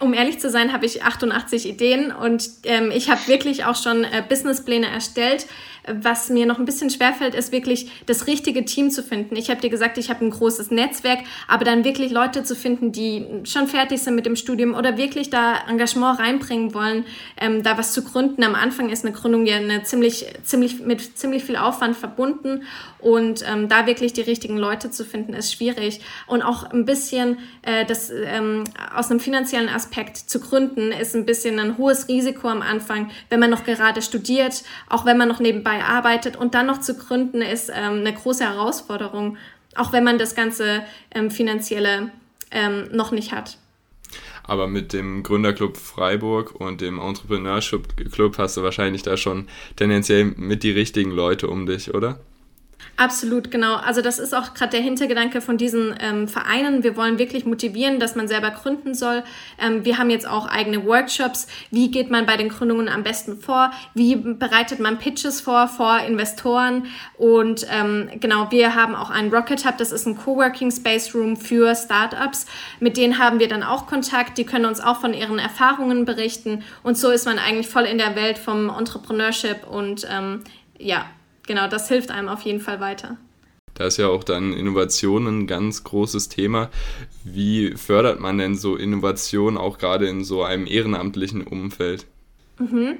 Um 0.00 0.12
ehrlich 0.12 0.38
zu 0.38 0.50
sein, 0.50 0.72
habe 0.72 0.86
ich 0.86 1.02
88 1.02 1.66
Ideen 1.66 2.12
und 2.12 2.48
ähm, 2.64 2.90
ich 2.90 3.10
habe 3.10 3.20
wirklich 3.26 3.64
auch 3.64 3.80
schon 3.80 4.04
äh, 4.04 4.22
Businesspläne 4.28 4.86
erstellt. 4.86 5.46
Was 5.86 6.30
mir 6.30 6.46
noch 6.46 6.58
ein 6.58 6.64
bisschen 6.64 6.88
schwerfällt, 6.90 7.34
ist 7.34 7.52
wirklich 7.52 7.90
das 8.06 8.26
richtige 8.26 8.64
Team 8.64 8.90
zu 8.90 9.02
finden. 9.02 9.36
Ich 9.36 9.50
habe 9.50 9.60
dir 9.60 9.70
gesagt, 9.70 9.98
ich 9.98 10.08
habe 10.10 10.24
ein 10.24 10.30
großes 10.30 10.70
Netzwerk, 10.70 11.20
aber 11.46 11.64
dann 11.64 11.84
wirklich 11.84 12.10
Leute 12.10 12.42
zu 12.42 12.56
finden, 12.56 12.92
die 12.92 13.26
schon 13.44 13.66
fertig 13.66 14.00
sind 14.00 14.14
mit 14.14 14.24
dem 14.24 14.36
Studium 14.36 14.74
oder 14.74 14.96
wirklich 14.96 15.30
da 15.30 15.56
Engagement 15.68 16.18
reinbringen 16.18 16.74
wollen, 16.74 17.04
ähm, 17.36 17.62
da 17.62 17.76
was 17.76 17.92
zu 17.92 18.02
gründen. 18.02 18.42
Am 18.44 18.54
Anfang 18.54 18.88
ist 18.88 19.04
eine 19.04 19.14
Gründung 19.14 19.46
ja 19.46 19.56
eine 19.56 19.82
ziemlich, 19.82 20.26
ziemlich, 20.42 20.80
mit 20.80 21.18
ziemlich 21.18 21.44
viel 21.44 21.56
Aufwand 21.56 21.96
verbunden 21.96 22.62
und 22.98 23.44
ähm, 23.46 23.68
da 23.68 23.86
wirklich 23.86 24.14
die 24.14 24.22
richtigen 24.22 24.56
Leute 24.56 24.90
zu 24.90 25.04
finden, 25.04 25.34
ist 25.34 25.52
schwierig. 25.52 26.00
Und 26.26 26.42
auch 26.42 26.70
ein 26.70 26.86
bisschen 26.86 27.38
äh, 27.62 27.84
das 27.84 28.10
ähm, 28.10 28.64
aus 28.94 29.10
einem 29.10 29.20
finanziellen 29.20 29.68
Aspekt 29.68 30.16
zu 30.16 30.40
gründen, 30.40 30.92
ist 30.92 31.14
ein 31.14 31.26
bisschen 31.26 31.58
ein 31.58 31.76
hohes 31.76 32.08
Risiko 32.08 32.48
am 32.48 32.62
Anfang, 32.62 33.10
wenn 33.28 33.40
man 33.40 33.50
noch 33.50 33.64
gerade 33.64 34.00
studiert, 34.00 34.62
auch 34.88 35.04
wenn 35.04 35.18
man 35.18 35.28
noch 35.28 35.40
nebenbei 35.40 35.73
nebenbei 35.74 35.84
arbeitet 35.84 36.36
und 36.36 36.54
dann 36.54 36.66
noch 36.66 36.80
zu 36.80 36.96
gründen, 36.96 37.42
ist 37.42 37.70
ähm, 37.70 38.00
eine 38.00 38.12
große 38.12 38.44
Herausforderung, 38.44 39.36
auch 39.74 39.92
wenn 39.92 40.04
man 40.04 40.18
das 40.18 40.34
ganze 40.34 40.82
ähm, 41.14 41.30
finanzielle 41.30 42.10
ähm, 42.50 42.88
noch 42.92 43.10
nicht 43.12 43.32
hat. 43.32 43.58
Aber 44.46 44.68
mit 44.68 44.92
dem 44.92 45.22
Gründerclub 45.22 45.76
Freiburg 45.76 46.54
und 46.54 46.80
dem 46.80 47.00
Entrepreneurship 47.00 48.12
Club 48.12 48.36
hast 48.38 48.56
du 48.56 48.62
wahrscheinlich 48.62 49.02
da 49.02 49.16
schon 49.16 49.48
tendenziell 49.76 50.24
mit 50.36 50.62
die 50.62 50.70
richtigen 50.70 51.10
Leute 51.10 51.48
um 51.48 51.66
dich, 51.66 51.94
oder? 51.94 52.20
Absolut, 52.96 53.50
genau. 53.50 53.74
Also 53.74 54.02
das 54.02 54.20
ist 54.20 54.34
auch 54.34 54.54
gerade 54.54 54.70
der 54.70 54.80
Hintergedanke 54.80 55.40
von 55.40 55.56
diesen 55.56 55.96
ähm, 55.98 56.28
Vereinen. 56.28 56.84
Wir 56.84 56.96
wollen 56.96 57.18
wirklich 57.18 57.44
motivieren, 57.44 57.98
dass 57.98 58.14
man 58.14 58.28
selber 58.28 58.52
gründen 58.52 58.94
soll. 58.94 59.24
Ähm, 59.58 59.84
wir 59.84 59.98
haben 59.98 60.10
jetzt 60.10 60.28
auch 60.28 60.46
eigene 60.46 60.84
Workshops. 60.86 61.48
Wie 61.72 61.90
geht 61.90 62.10
man 62.10 62.24
bei 62.24 62.36
den 62.36 62.50
Gründungen 62.50 62.88
am 62.88 63.02
besten 63.02 63.36
vor? 63.38 63.72
Wie 63.94 64.14
bereitet 64.14 64.78
man 64.78 64.98
Pitches 64.98 65.40
vor 65.40 65.66
vor 65.66 65.98
Investoren? 66.06 66.86
Und 67.18 67.66
ähm, 67.68 68.10
genau, 68.20 68.52
wir 68.52 68.76
haben 68.76 68.94
auch 68.94 69.10
einen 69.10 69.34
Rocket 69.34 69.66
Hub. 69.66 69.76
Das 69.76 69.90
ist 69.90 70.06
ein 70.06 70.16
Coworking 70.16 70.70
Space 70.70 71.14
Room 71.16 71.36
für 71.36 71.74
Startups. 71.74 72.46
Mit 72.78 72.96
denen 72.96 73.18
haben 73.18 73.40
wir 73.40 73.48
dann 73.48 73.64
auch 73.64 73.86
Kontakt. 73.88 74.38
Die 74.38 74.46
können 74.46 74.66
uns 74.66 74.80
auch 74.80 75.00
von 75.00 75.14
ihren 75.14 75.40
Erfahrungen 75.40 76.04
berichten. 76.04 76.62
Und 76.84 76.96
so 76.96 77.10
ist 77.10 77.26
man 77.26 77.40
eigentlich 77.40 77.68
voll 77.68 77.84
in 77.84 77.98
der 77.98 78.14
Welt 78.14 78.38
vom 78.38 78.70
Entrepreneurship 78.70 79.66
und 79.66 80.06
ähm, 80.08 80.44
ja, 80.78 81.06
genau, 81.46 81.68
das 81.68 81.88
hilft 81.88 82.10
einem 82.10 82.28
auf 82.28 82.42
jeden 82.42 82.60
Fall 82.60 82.80
weiter. 82.80 83.16
Da 83.74 83.86
ist 83.86 83.96
ja 83.96 84.06
auch 84.08 84.22
dann 84.22 84.52
Innovation 84.52 85.26
ein 85.26 85.46
ganz 85.46 85.82
großes 85.82 86.28
Thema. 86.28 86.70
Wie 87.24 87.72
fördert 87.72 88.20
man 88.20 88.38
denn 88.38 88.54
so 88.54 88.76
Innovation 88.76 89.56
auch 89.56 89.78
gerade 89.78 90.06
in 90.06 90.24
so 90.24 90.44
einem 90.44 90.66
ehrenamtlichen 90.66 91.42
Umfeld? 91.42 92.06
Mhm. 92.58 92.98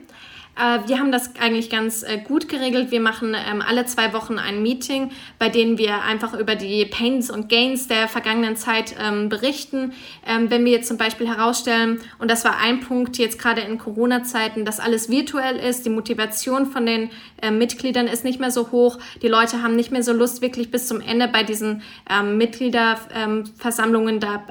Äh, 0.57 0.87
wir 0.89 0.99
haben 0.99 1.11
das 1.11 1.37
eigentlich 1.41 1.69
ganz 1.71 2.03
äh, 2.03 2.19
gut 2.19 2.49
geregelt. 2.49 2.91
Wir 2.91 3.01
machen 3.01 3.35
ähm, 3.35 3.63
alle 3.67 3.87
zwei 3.87 4.13
Wochen 4.13 4.39
ein 4.39 4.63
Meeting, 4.63 5.11
bei 5.39 5.49
dem 5.49 5.79
wir 5.79 6.03
einfach 6.03 6.35
über 6.39 6.55
die 6.55 6.85
Pains 6.85 7.31
und 7.31 7.49
Gains 7.49 7.89
der 7.89 8.09
vergangenen 8.09 8.57
Zeit 8.57 8.95
ähm, 9.01 9.29
berichten. 9.29 9.93
Ähm, 10.27 10.51
wenn 10.51 10.65
wir 10.65 10.73
jetzt 10.73 10.89
zum 10.89 10.97
Beispiel 10.97 11.29
herausstellen, 11.29 12.01
und 12.19 12.31
das 12.31 12.45
war 12.45 12.59
ein 12.59 12.81
Punkt 12.81 13.19
jetzt 13.19 13.39
gerade 13.39 13.63
in 13.63 13.79
Corona-Zeiten, 13.79 14.65
dass 14.65 14.81
alles 14.81 15.09
virtuell 15.11 15.57
ist, 15.57 15.85
die 15.87 15.91
Motivation 15.91 16.67
von 16.67 16.87
den 16.87 17.11
äh, 17.43 17.51
Mitgliedern 17.51 18.07
ist 18.07 18.25
nicht 18.25 18.39
mehr 18.39 18.51
so 18.51 18.71
hoch, 18.71 18.99
die 19.23 19.29
Leute 19.29 19.63
haben 19.63 19.75
nicht 19.75 19.91
mehr 19.91 20.03
so 20.03 20.13
Lust, 20.13 20.43
wirklich 20.43 20.71
bis 20.71 20.87
zum 20.89 21.01
Ende 21.01 21.29
bei 21.29 21.43
diesen 21.43 21.83
Mitgliederversammlungen 22.25 24.21
da, 24.21 24.45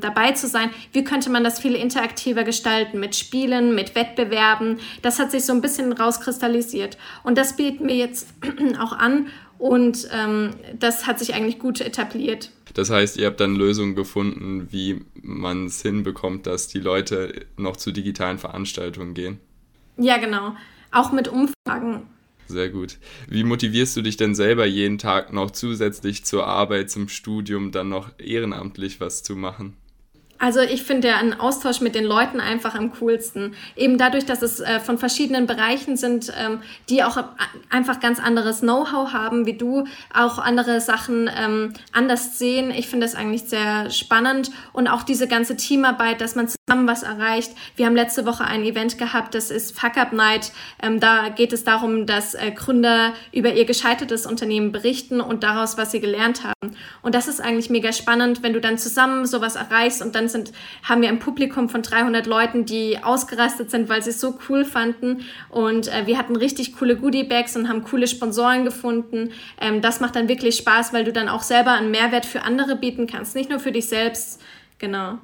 dabei 0.00 0.32
zu 0.32 0.46
sein. 0.46 0.70
Wie 0.92 1.04
könnte 1.04 1.30
man 1.30 1.44
das 1.44 1.60
viel 1.60 1.74
interaktiver 1.74 2.44
gestalten 2.44 3.00
mit 3.00 3.14
Spielen, 3.16 3.74
mit 3.74 3.94
Wettbewerben? 3.94 4.78
Das 5.02 5.18
hat 5.18 5.30
sich 5.30 5.45
so 5.46 5.52
ein 5.52 5.60
bisschen 5.60 5.92
rauskristallisiert. 5.92 6.98
Und 7.22 7.38
das 7.38 7.56
bieten 7.56 7.88
wir 7.88 7.96
jetzt 7.96 8.28
auch 8.80 8.92
an 8.92 9.28
und 9.58 10.08
ähm, 10.12 10.50
das 10.78 11.06
hat 11.06 11.18
sich 11.18 11.34
eigentlich 11.34 11.58
gut 11.58 11.80
etabliert. 11.80 12.50
Das 12.74 12.90
heißt, 12.90 13.16
ihr 13.16 13.26
habt 13.26 13.40
dann 13.40 13.56
Lösungen 13.56 13.94
gefunden, 13.94 14.68
wie 14.70 15.02
man 15.14 15.66
es 15.66 15.80
hinbekommt, 15.80 16.46
dass 16.46 16.68
die 16.68 16.78
Leute 16.78 17.46
noch 17.56 17.76
zu 17.76 17.90
digitalen 17.90 18.38
Veranstaltungen 18.38 19.14
gehen. 19.14 19.40
Ja, 19.96 20.18
genau. 20.18 20.54
Auch 20.92 21.10
mit 21.10 21.28
Umfragen. 21.28 22.02
Sehr 22.48 22.68
gut. 22.68 22.98
Wie 23.28 23.44
motivierst 23.44 23.96
du 23.96 24.02
dich 24.02 24.16
denn 24.16 24.34
selber 24.34 24.66
jeden 24.66 24.98
Tag 24.98 25.32
noch 25.32 25.50
zusätzlich 25.50 26.24
zur 26.24 26.46
Arbeit, 26.46 26.90
zum 26.90 27.08
Studium, 27.08 27.72
dann 27.72 27.88
noch 27.88 28.10
ehrenamtlich 28.18 29.00
was 29.00 29.22
zu 29.22 29.36
machen? 29.36 29.74
Also 30.38 30.60
ich 30.60 30.82
finde 30.82 31.08
ja 31.08 31.16
einen 31.16 31.34
Austausch 31.34 31.80
mit 31.80 31.94
den 31.94 32.04
Leuten 32.04 32.40
einfach 32.40 32.74
am 32.74 32.92
coolsten. 32.92 33.54
Eben 33.74 33.98
dadurch, 33.98 34.26
dass 34.26 34.42
es 34.42 34.60
äh, 34.60 34.80
von 34.80 34.98
verschiedenen 34.98 35.46
Bereichen 35.46 35.96
sind, 35.96 36.32
ähm, 36.38 36.60
die 36.88 37.02
auch 37.04 37.16
einfach 37.70 38.00
ganz 38.00 38.20
anderes 38.20 38.60
Know-how 38.60 39.12
haben, 39.12 39.46
wie 39.46 39.54
du, 39.54 39.84
auch 40.12 40.38
andere 40.38 40.80
Sachen 40.80 41.30
ähm, 41.34 41.72
anders 41.92 42.38
sehen. 42.38 42.70
Ich 42.70 42.88
finde 42.88 43.06
das 43.06 43.14
eigentlich 43.14 43.44
sehr 43.44 43.90
spannend 43.90 44.50
und 44.72 44.88
auch 44.88 45.02
diese 45.02 45.28
ganze 45.28 45.56
Teamarbeit, 45.56 46.20
dass 46.20 46.34
man 46.34 46.48
zusammen 46.68 46.88
was 46.88 47.04
erreicht. 47.04 47.52
Wir 47.76 47.86
haben 47.86 47.94
letzte 47.94 48.26
Woche 48.26 48.44
ein 48.44 48.64
Event 48.64 48.98
gehabt, 48.98 49.36
das 49.36 49.52
ist 49.52 49.78
Fuck 49.78 49.96
Up 49.96 50.12
Night. 50.12 50.50
Ähm, 50.82 50.98
da 50.98 51.28
geht 51.28 51.52
es 51.52 51.62
darum, 51.62 52.06
dass 52.06 52.34
äh, 52.34 52.50
Gründer 52.50 53.12
über 53.30 53.52
ihr 53.52 53.66
gescheitertes 53.66 54.26
Unternehmen 54.26 54.72
berichten 54.72 55.20
und 55.20 55.44
daraus, 55.44 55.78
was 55.78 55.92
sie 55.92 56.00
gelernt 56.00 56.42
haben. 56.42 56.76
Und 57.02 57.14
das 57.14 57.28
ist 57.28 57.40
eigentlich 57.40 57.70
mega 57.70 57.92
spannend, 57.92 58.42
wenn 58.42 58.52
du 58.52 58.60
dann 58.60 58.78
zusammen 58.78 59.26
sowas 59.26 59.54
erreichst 59.54 60.02
und 60.02 60.16
dann 60.16 60.28
sind, 60.28 60.50
haben 60.82 61.02
wir 61.02 61.08
ein 61.08 61.20
Publikum 61.20 61.68
von 61.68 61.82
300 61.82 62.26
Leuten, 62.26 62.64
die 62.64 62.98
ausgerastet 63.00 63.70
sind, 63.70 63.88
weil 63.88 64.02
sie 64.02 64.10
es 64.10 64.20
so 64.20 64.36
cool 64.48 64.64
fanden. 64.64 65.24
Und 65.50 65.86
äh, 65.86 66.08
wir 66.08 66.18
hatten 66.18 66.34
richtig 66.34 66.76
coole 66.76 66.96
Goodie-Bags 66.96 67.54
und 67.54 67.68
haben 67.68 67.84
coole 67.84 68.08
Sponsoren 68.08 68.64
gefunden. 68.64 69.30
Ähm, 69.60 69.82
das 69.82 70.00
macht 70.00 70.16
dann 70.16 70.28
wirklich 70.28 70.56
Spaß, 70.56 70.92
weil 70.92 71.04
du 71.04 71.12
dann 71.12 71.28
auch 71.28 71.42
selber 71.42 71.74
einen 71.74 71.92
Mehrwert 71.92 72.26
für 72.26 72.42
andere 72.42 72.74
bieten 72.74 73.06
kannst, 73.06 73.36
nicht 73.36 73.50
nur 73.50 73.60
für 73.60 73.70
dich 73.70 73.88
selbst. 73.88 74.42
Genau 74.78 75.20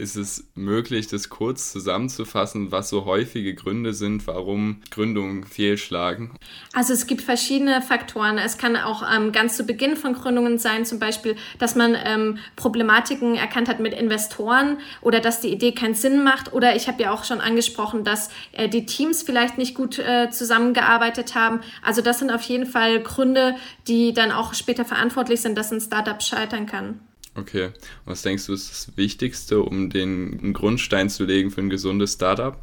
ist 0.00 0.16
es 0.16 0.48
möglich, 0.54 1.06
das 1.06 1.28
kurz 1.28 1.70
zusammenzufassen, 1.70 2.72
was 2.72 2.88
so 2.88 3.04
häufige 3.04 3.54
Gründe 3.54 3.92
sind, 3.92 4.26
warum 4.26 4.80
Gründungen 4.90 5.44
fehlschlagen? 5.44 6.34
Also 6.72 6.94
es 6.94 7.06
gibt 7.06 7.20
verschiedene 7.22 7.82
Faktoren. 7.82 8.38
Es 8.38 8.58
kann 8.58 8.76
auch 8.76 9.02
ähm, 9.14 9.30
ganz 9.32 9.56
zu 9.56 9.64
Beginn 9.64 9.96
von 9.96 10.14
Gründungen 10.14 10.58
sein, 10.58 10.84
zum 10.84 10.98
Beispiel, 10.98 11.36
dass 11.58 11.76
man 11.76 11.96
ähm, 12.02 12.38
Problematiken 12.56 13.34
erkannt 13.34 13.68
hat 13.68 13.78
mit 13.78 13.92
Investoren 13.92 14.78
oder 15.02 15.20
dass 15.20 15.40
die 15.40 15.52
Idee 15.52 15.72
keinen 15.72 15.94
Sinn 15.94 16.24
macht. 16.24 16.52
Oder 16.52 16.74
ich 16.74 16.88
habe 16.88 17.02
ja 17.02 17.12
auch 17.12 17.24
schon 17.24 17.40
angesprochen, 17.40 18.02
dass 18.02 18.30
äh, 18.52 18.68
die 18.68 18.86
Teams 18.86 19.22
vielleicht 19.22 19.58
nicht 19.58 19.74
gut 19.74 19.98
äh, 19.98 20.30
zusammengearbeitet 20.30 21.34
haben. 21.34 21.60
Also 21.84 22.00
das 22.00 22.18
sind 22.18 22.30
auf 22.30 22.42
jeden 22.42 22.66
Fall 22.66 23.00
Gründe, 23.02 23.54
die 23.86 24.14
dann 24.14 24.32
auch 24.32 24.54
später 24.54 24.84
verantwortlich 24.84 25.42
sind, 25.42 25.58
dass 25.58 25.70
ein 25.70 25.80
Startup 25.80 26.22
scheitern 26.22 26.66
kann. 26.66 27.00
Okay. 27.40 27.70
Was 28.04 28.22
denkst 28.22 28.46
du, 28.46 28.52
ist 28.52 28.70
das 28.70 28.96
Wichtigste, 28.96 29.60
um 29.62 29.90
den 29.90 30.52
Grundstein 30.52 31.08
zu 31.08 31.24
legen 31.24 31.50
für 31.50 31.62
ein 31.62 31.70
gesundes 31.70 32.14
Startup? 32.14 32.56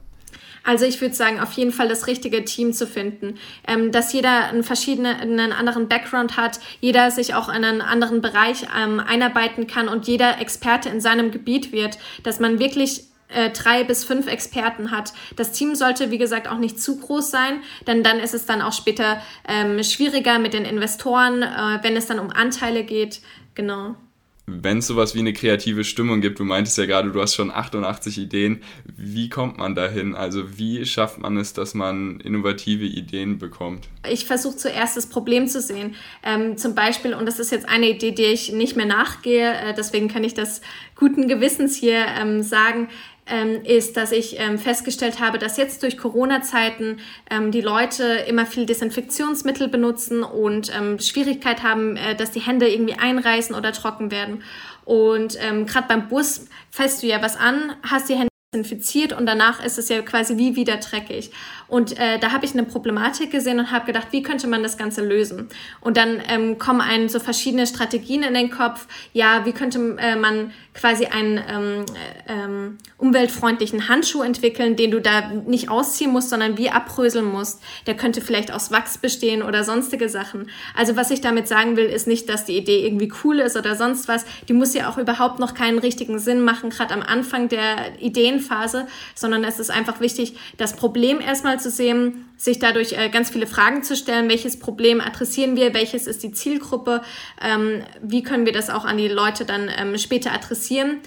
Also 0.64 0.86
ich 0.86 1.00
würde 1.00 1.16
sagen, 1.16 1.40
auf 1.40 1.54
jeden 1.54 1.72
Fall 1.72 1.88
das 1.88 2.08
richtige 2.08 2.44
Team 2.44 2.74
zu 2.74 2.86
finden, 2.86 3.38
ähm, 3.66 3.94
dass 3.94 4.12
jeder 4.12 4.50
einen 4.50 4.64
verschiedenen, 4.64 5.16
einen 5.16 5.54
anderen 5.54 5.88
Background 5.88 6.36
hat, 6.36 6.60
jeder 6.82 7.10
sich 7.10 7.34
auch 7.34 7.48
in 7.48 7.64
einen 7.64 7.82
anderen 7.82 8.22
Bereich 8.22 8.68
ähm, 8.78 9.00
einarbeiten 9.00 9.68
kann 9.68 9.88
und 9.88 10.08
jeder 10.08 10.42
Experte 10.42 10.90
in 10.90 11.00
seinem 11.00 11.32
Gebiet 11.32 11.72
wird, 11.72 11.98
dass 12.24 12.42
man 12.42 12.60
wirklich 12.60 13.06
äh, 13.30 13.50
drei 13.52 13.86
bis 13.86 14.04
fünf 14.04 14.28
Experten 14.28 14.92
hat. 14.92 15.14
Das 15.38 15.54
Team 15.54 15.74
sollte, 15.74 16.12
wie 16.12 16.18
gesagt, 16.18 16.50
auch 16.50 16.58
nicht 16.58 16.82
zu 16.82 17.00
groß 17.00 17.32
sein, 17.32 17.62
denn 17.88 18.04
dann 18.04 18.20
ist 18.20 18.34
es 18.34 18.46
dann 18.46 18.62
auch 18.62 18.74
später 18.74 19.22
ähm, 19.48 19.82
schwieriger 19.84 20.38
mit 20.38 20.54
den 20.54 20.66
Investoren, 20.66 21.44
äh, 21.44 21.80
wenn 21.82 21.96
es 21.96 22.08
dann 22.08 22.20
um 22.20 22.30
Anteile 22.30 22.84
geht. 22.84 23.22
Genau 23.56 23.96
wenn 24.50 24.78
es 24.78 24.88
sowas 24.88 25.14
wie 25.14 25.20
eine 25.20 25.34
kreative 25.34 25.84
Stimmung 25.84 26.22
gibt, 26.22 26.40
du 26.40 26.46
meintest 26.46 26.78
ja 26.78 26.86
gerade, 26.86 27.12
du 27.12 27.22
hast 27.22 27.36
schon 27.36 27.52
88 27.52 28.18
Ideen, 28.18 28.62
wie 28.86 29.28
kommt 29.28 29.58
man 29.58 29.76
dahin? 29.76 30.16
Also 30.16 30.58
wie 30.58 30.86
schafft 30.86 31.20
man 31.20 31.36
es, 31.36 31.52
dass 31.52 31.74
man 31.74 32.22
innovative 32.22 32.86
Ideen 32.86 33.40
bekommt? 33.40 33.90
Ich 34.10 34.26
versuche 34.26 34.56
zuerst 34.56 34.96
das 34.96 35.08
Problem 35.08 35.48
zu 35.48 35.60
sehen. 35.60 35.96
Ähm, 36.24 36.56
zum 36.56 36.76
Beispiel, 36.76 37.14
und 37.14 37.26
das 37.26 37.40
ist 37.40 37.52
jetzt 37.52 37.68
eine 37.68 37.90
Idee, 37.90 38.14
die 38.14 38.24
ich 38.24 38.54
nicht 38.54 38.78
mehr 38.78 38.86
nachgehe, 38.86 39.54
äh, 39.54 39.74
deswegen 39.74 40.08
kann 40.08 40.24
ich 40.24 40.34
das 40.34 40.62
guten 40.96 41.28
Gewissens 41.28 41.76
hier 41.76 42.06
ähm, 42.18 42.42
sagen, 42.42 42.88
ähm, 43.30 43.64
ist, 43.64 43.98
dass 43.98 44.12
ich 44.12 44.40
ähm, 44.40 44.58
festgestellt 44.58 45.20
habe, 45.20 45.38
dass 45.38 45.58
jetzt 45.58 45.84
durch 45.84 45.98
Corona-Zeiten 45.98 47.00
ähm, 47.30 47.52
die 47.52 47.62
Leute 47.62 48.04
immer 48.28 48.46
viel 48.46 48.66
Desinfektionsmittel 48.66 49.68
benutzen 49.68 50.24
und 50.24 50.72
ähm, 50.76 51.00
Schwierigkeit 51.00 51.64
haben, 51.64 51.98
äh, 51.98 52.16
dass 52.16 52.32
die 52.32 52.42
Hände 52.42 52.70
irgendwie 52.70 52.96
einreißen 52.96 53.56
oder 53.56 53.72
trocken 53.72 54.12
werden. 54.12 54.44
Und 54.86 55.38
ähm, 55.42 55.66
gerade 55.66 55.88
beim 55.88 56.08
Bus 56.08 56.48
fällst 56.72 57.04
du 57.04 57.08
ja 57.08 57.22
was 57.22 57.36
an, 57.36 57.76
hast 57.84 58.10
die 58.10 58.16
Hände 58.16 58.30
desinfiziert 58.54 59.12
und 59.12 59.26
danach 59.26 59.62
ist 59.62 59.78
es 59.78 59.90
ja 59.90 60.02
quasi 60.02 60.38
wie 60.38 60.56
wieder 60.56 60.78
dreckig. 60.78 61.32
Und 61.68 62.00
äh, 62.00 62.18
da 62.18 62.32
habe 62.32 62.46
ich 62.46 62.54
eine 62.54 62.64
Problematik 62.64 63.30
gesehen 63.30 63.60
und 63.60 63.72
habe 63.72 63.86
gedacht, 63.86 64.08
wie 64.12 64.24
könnte 64.24 64.48
man 64.48 64.64
das 64.64 64.78
Ganze 64.78 65.06
lösen? 65.06 65.50
Und 65.82 65.98
dann 65.98 66.22
ähm, 66.30 66.58
kommen 66.58 66.80
einem 66.80 67.10
so 67.10 67.20
verschiedene 67.20 67.68
Strategien 67.68 68.24
in 68.24 68.34
den 68.34 68.50
Kopf. 68.50 68.88
Ja, 69.12 69.46
wie 69.46 69.52
könnte 69.52 69.98
äh, 70.00 70.16
man 70.16 70.54
quasi 70.74 71.08
einen 71.08 71.42
ähm, 71.50 71.86
äh, 72.26 72.34
ähm, 72.34 72.78
umweltfreundlichen 72.98 73.90
Handschuh 73.90 74.22
entwickeln, 74.22 74.78
den 74.78 74.92
du 74.92 75.02
da 75.02 75.30
nicht 75.30 75.70
ausziehen 75.70 76.12
musst, 76.12 76.30
sondern 76.30 76.58
wie 76.58 76.70
abröseln 76.70 77.26
musst. 77.26 77.62
Der 77.86 77.98
könnte 77.98 78.22
vielleicht 78.22 78.54
aus 78.54 78.72
Wachs 78.72 78.98
bestehen 78.98 79.42
oder 79.42 79.66
sonstige 79.66 80.08
Sachen. 80.08 80.50
Also 80.74 80.96
was 80.96 81.12
ich 81.12 81.20
damit 81.20 81.50
sagen 81.50 81.76
will, 81.76 81.88
ist 81.88 82.08
nicht, 82.08 82.30
dass 82.30 82.46
die 82.46 82.56
Idee 82.56 82.86
irgendwie 82.86 83.12
cool 83.24 83.40
ist 83.40 83.58
oder 83.58 83.76
sonst 83.76 84.08
was. 84.08 84.26
Die 84.48 84.54
muss 84.54 84.74
ja 84.74 84.90
auch 84.90 84.98
überhaupt 84.98 85.40
noch 85.40 85.54
keinen 85.54 85.80
richtigen 85.80 86.20
Sinn 86.20 86.42
machen, 86.42 86.70
gerade 86.70 86.94
am 86.94 87.02
Anfang 87.02 87.50
der 87.50 87.76
Ideenphase, 88.38 88.88
sondern 89.16 89.44
es 89.44 89.60
ist 89.60 89.70
einfach 89.70 90.00
wichtig, 90.00 90.36
das 90.58 90.76
Problem 90.76 91.20
erstmal 91.20 91.60
zu 91.60 91.70
sehen, 91.70 92.30
sich 92.38 92.60
dadurch 92.60 92.94
äh, 92.94 93.10
ganz 93.10 93.30
viele 93.30 93.48
Fragen 93.48 93.84
zu 93.84 93.96
stellen, 93.96 94.30
welches 94.30 94.60
Problem 94.60 95.02
adressieren 95.02 95.56
wir, 95.56 95.74
welches 95.74 96.08
ist 96.08 96.24
die 96.24 96.32
Zielgruppe, 96.32 97.02
ähm, 97.42 97.84
wie 98.02 98.24
können 98.24 98.46
wir 98.46 98.54
das 98.54 98.70
auch 98.70 98.86
an 98.86 98.98
die 98.98 99.08
Leute 99.08 99.46
dann 99.46 99.70
ähm, 99.76 99.98
später 99.98 100.32
adressieren 100.34 100.98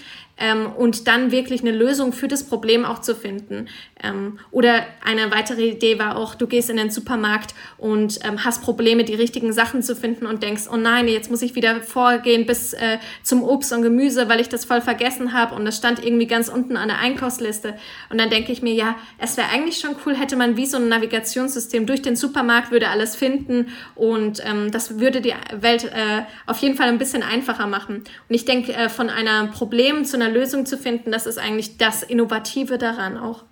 ähm, 0.41 0.67
und 0.73 1.07
dann 1.07 1.31
wirklich 1.31 1.61
eine 1.61 1.73
Lösung 1.73 2.13
für 2.13 2.27
das 2.27 2.45
Problem 2.45 2.85
auch 2.85 3.01
zu 3.01 3.15
finden. 3.15 3.69
Ähm, 4.03 4.39
oder 4.51 4.83
eine 5.05 5.31
weitere 5.31 5.69
Idee 5.69 5.99
war 5.99 6.17
auch, 6.17 6.35
du 6.35 6.47
gehst 6.47 6.71
in 6.71 6.79
den 6.79 6.91
Supermarkt 6.91 7.55
und 7.77 8.19
ähm, 8.25 8.45
hast 8.45 8.63
Probleme, 8.63 9.05
die 9.05 9.15
richtigen 9.15 9.53
Sachen 9.53 9.83
zu 9.83 9.95
finden 9.95 10.27
und 10.27 10.43
denkst, 10.43 10.65
oh 10.73 10.77
nein, 10.77 11.07
jetzt 11.07 11.31
muss 11.31 11.43
ich 11.43 11.55
wieder 11.55 11.83
vorgehen 11.83 12.47
bis 12.47 12.73
äh, 12.73 12.99
zum 13.23 13.43
Obst 13.43 13.73
und 13.73 13.83
Gemüse, 13.83 14.29
weil 14.29 14.41
ich 14.41 14.49
das 14.49 14.65
voll 14.65 14.81
vergessen 14.81 15.35
habe 15.35 15.55
und 15.55 15.65
das 15.67 15.77
stand 15.77 16.03
irgendwie 16.05 16.27
ganz 16.27 16.49
unten 16.49 16.77
an 16.77 16.89
der 16.89 16.99
Einkaufsliste. 16.99 17.75
Und 18.09 18.19
dann 18.19 18.31
denke 18.31 18.51
ich 18.51 18.63
mir, 18.63 18.73
ja, 18.73 18.97
es 19.19 19.37
wäre 19.37 19.49
eigentlich 19.51 19.79
schon 19.79 19.95
cool, 20.07 20.17
hätte 20.17 20.37
man 20.37 20.57
wie 20.57 20.67
so 20.67 20.79
ein 20.79 20.89
Navigationssystem 20.89 21.85
durch 21.85 22.01
den 22.01 22.17
Supermarkt, 22.17 22.71
würde 22.71 22.89
alles 22.89 23.15
finden 23.15 23.69
und 23.95 24.43
ähm, 24.47 24.71
das 24.71 24.99
würde 24.99 25.21
die 25.21 25.35
Welt 25.53 25.85
äh, 25.85 26.23
auf 26.47 26.59
jeden 26.59 26.77
Fall 26.77 26.89
ein 26.89 26.99
bisschen 26.99 27.23
einfacher 27.23 27.67
machen. 27.67 27.97
Und 27.97 28.35
ich 28.35 28.47
denke, 28.47 28.73
äh, 28.73 28.89
von 28.89 29.11
einem 29.11 29.51
Problem 29.51 30.05
zu 30.07 30.17
einer 30.17 30.30
Lösung 30.31 30.67
zu 30.67 30.79
finden, 30.79 31.13
das 31.13 31.27
ist 31.27 31.39
eigentlich 31.39 31.77
das 31.77 32.03
Innovative 32.03 32.79
daran 32.79 33.17
auch. 33.17 33.45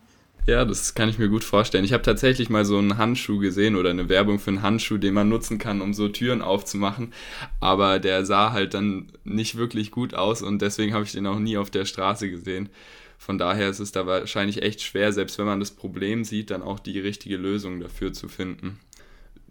Ja, 0.49 0.64
das 0.64 0.94
kann 0.94 1.11
ich 1.11 1.18
mir 1.18 1.28
gut 1.28 1.44
vorstellen. 1.44 1.85
Ich 1.85 1.92
habe 1.92 2.02
tatsächlich 2.02 2.49
mal 2.49 2.64
so 2.64 2.78
einen 2.78 2.97
Handschuh 2.97 3.38
gesehen 3.38 3.76
oder 3.76 3.90
eine 3.90 4.08
Werbung 4.08 4.38
für 4.38 4.49
einen 4.49 4.62
Handschuh, 4.62 4.97
den 4.97 5.12
man 5.12 5.28
nutzen 5.28 5.58
kann, 5.58 5.82
um 5.82 5.92
so 5.92 6.08
Türen 6.08 6.40
aufzumachen. 6.40 7.12
Aber 7.61 7.99
der 7.99 8.25
sah 8.25 8.52
halt 8.52 8.73
dann 8.73 9.12
nicht 9.25 9.58
wirklich 9.58 9.90
gut 9.90 10.14
aus 10.14 10.40
und 10.40 10.62
deswegen 10.62 10.94
habe 10.94 11.04
ich 11.04 11.12
den 11.12 11.26
auch 11.26 11.38
nie 11.38 11.58
auf 11.58 11.68
der 11.68 11.85
Straße 11.85 12.30
gesehen. 12.30 12.70
Von 13.18 13.37
daher 13.37 13.68
ist 13.68 13.80
es 13.80 13.92
da 13.92 14.06
wahrscheinlich 14.06 14.62
echt 14.62 14.80
schwer, 14.80 15.12
selbst 15.12 15.38
wenn 15.38 15.44
man 15.44 15.61
das 15.61 15.73
Problem 15.73 16.25
sieht, 16.25 16.50
dann 16.50 16.62
auch 16.62 16.78
die 16.78 16.99
richtige 16.99 17.37
Lösung 17.37 17.80
dafür 17.80 18.14
zu 18.14 18.28
finden. 18.28 18.78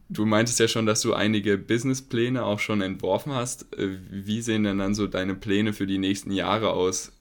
Du 0.10 0.25
meintest 0.25 0.60
ja 0.60 0.67
schon, 0.67 0.88
dass 0.88 1.01
du 1.01 1.13
einige 1.13 1.60
Businesspläne 1.60 2.43
auch 2.43 2.60
schon 2.60 2.81
entworfen 2.81 3.34
hast. 3.34 3.72
Äh, 3.77 3.98
wie 4.10 4.41
sehen 4.41 4.63
denn 4.63 4.79
dann 4.79 4.96
so 4.96 5.05
deine 5.05 5.36
Pläne 5.36 5.74
für 5.74 5.86
die 5.86 5.98
nächsten 6.00 6.31
Jahre 6.31 6.72
aus? 6.72 7.12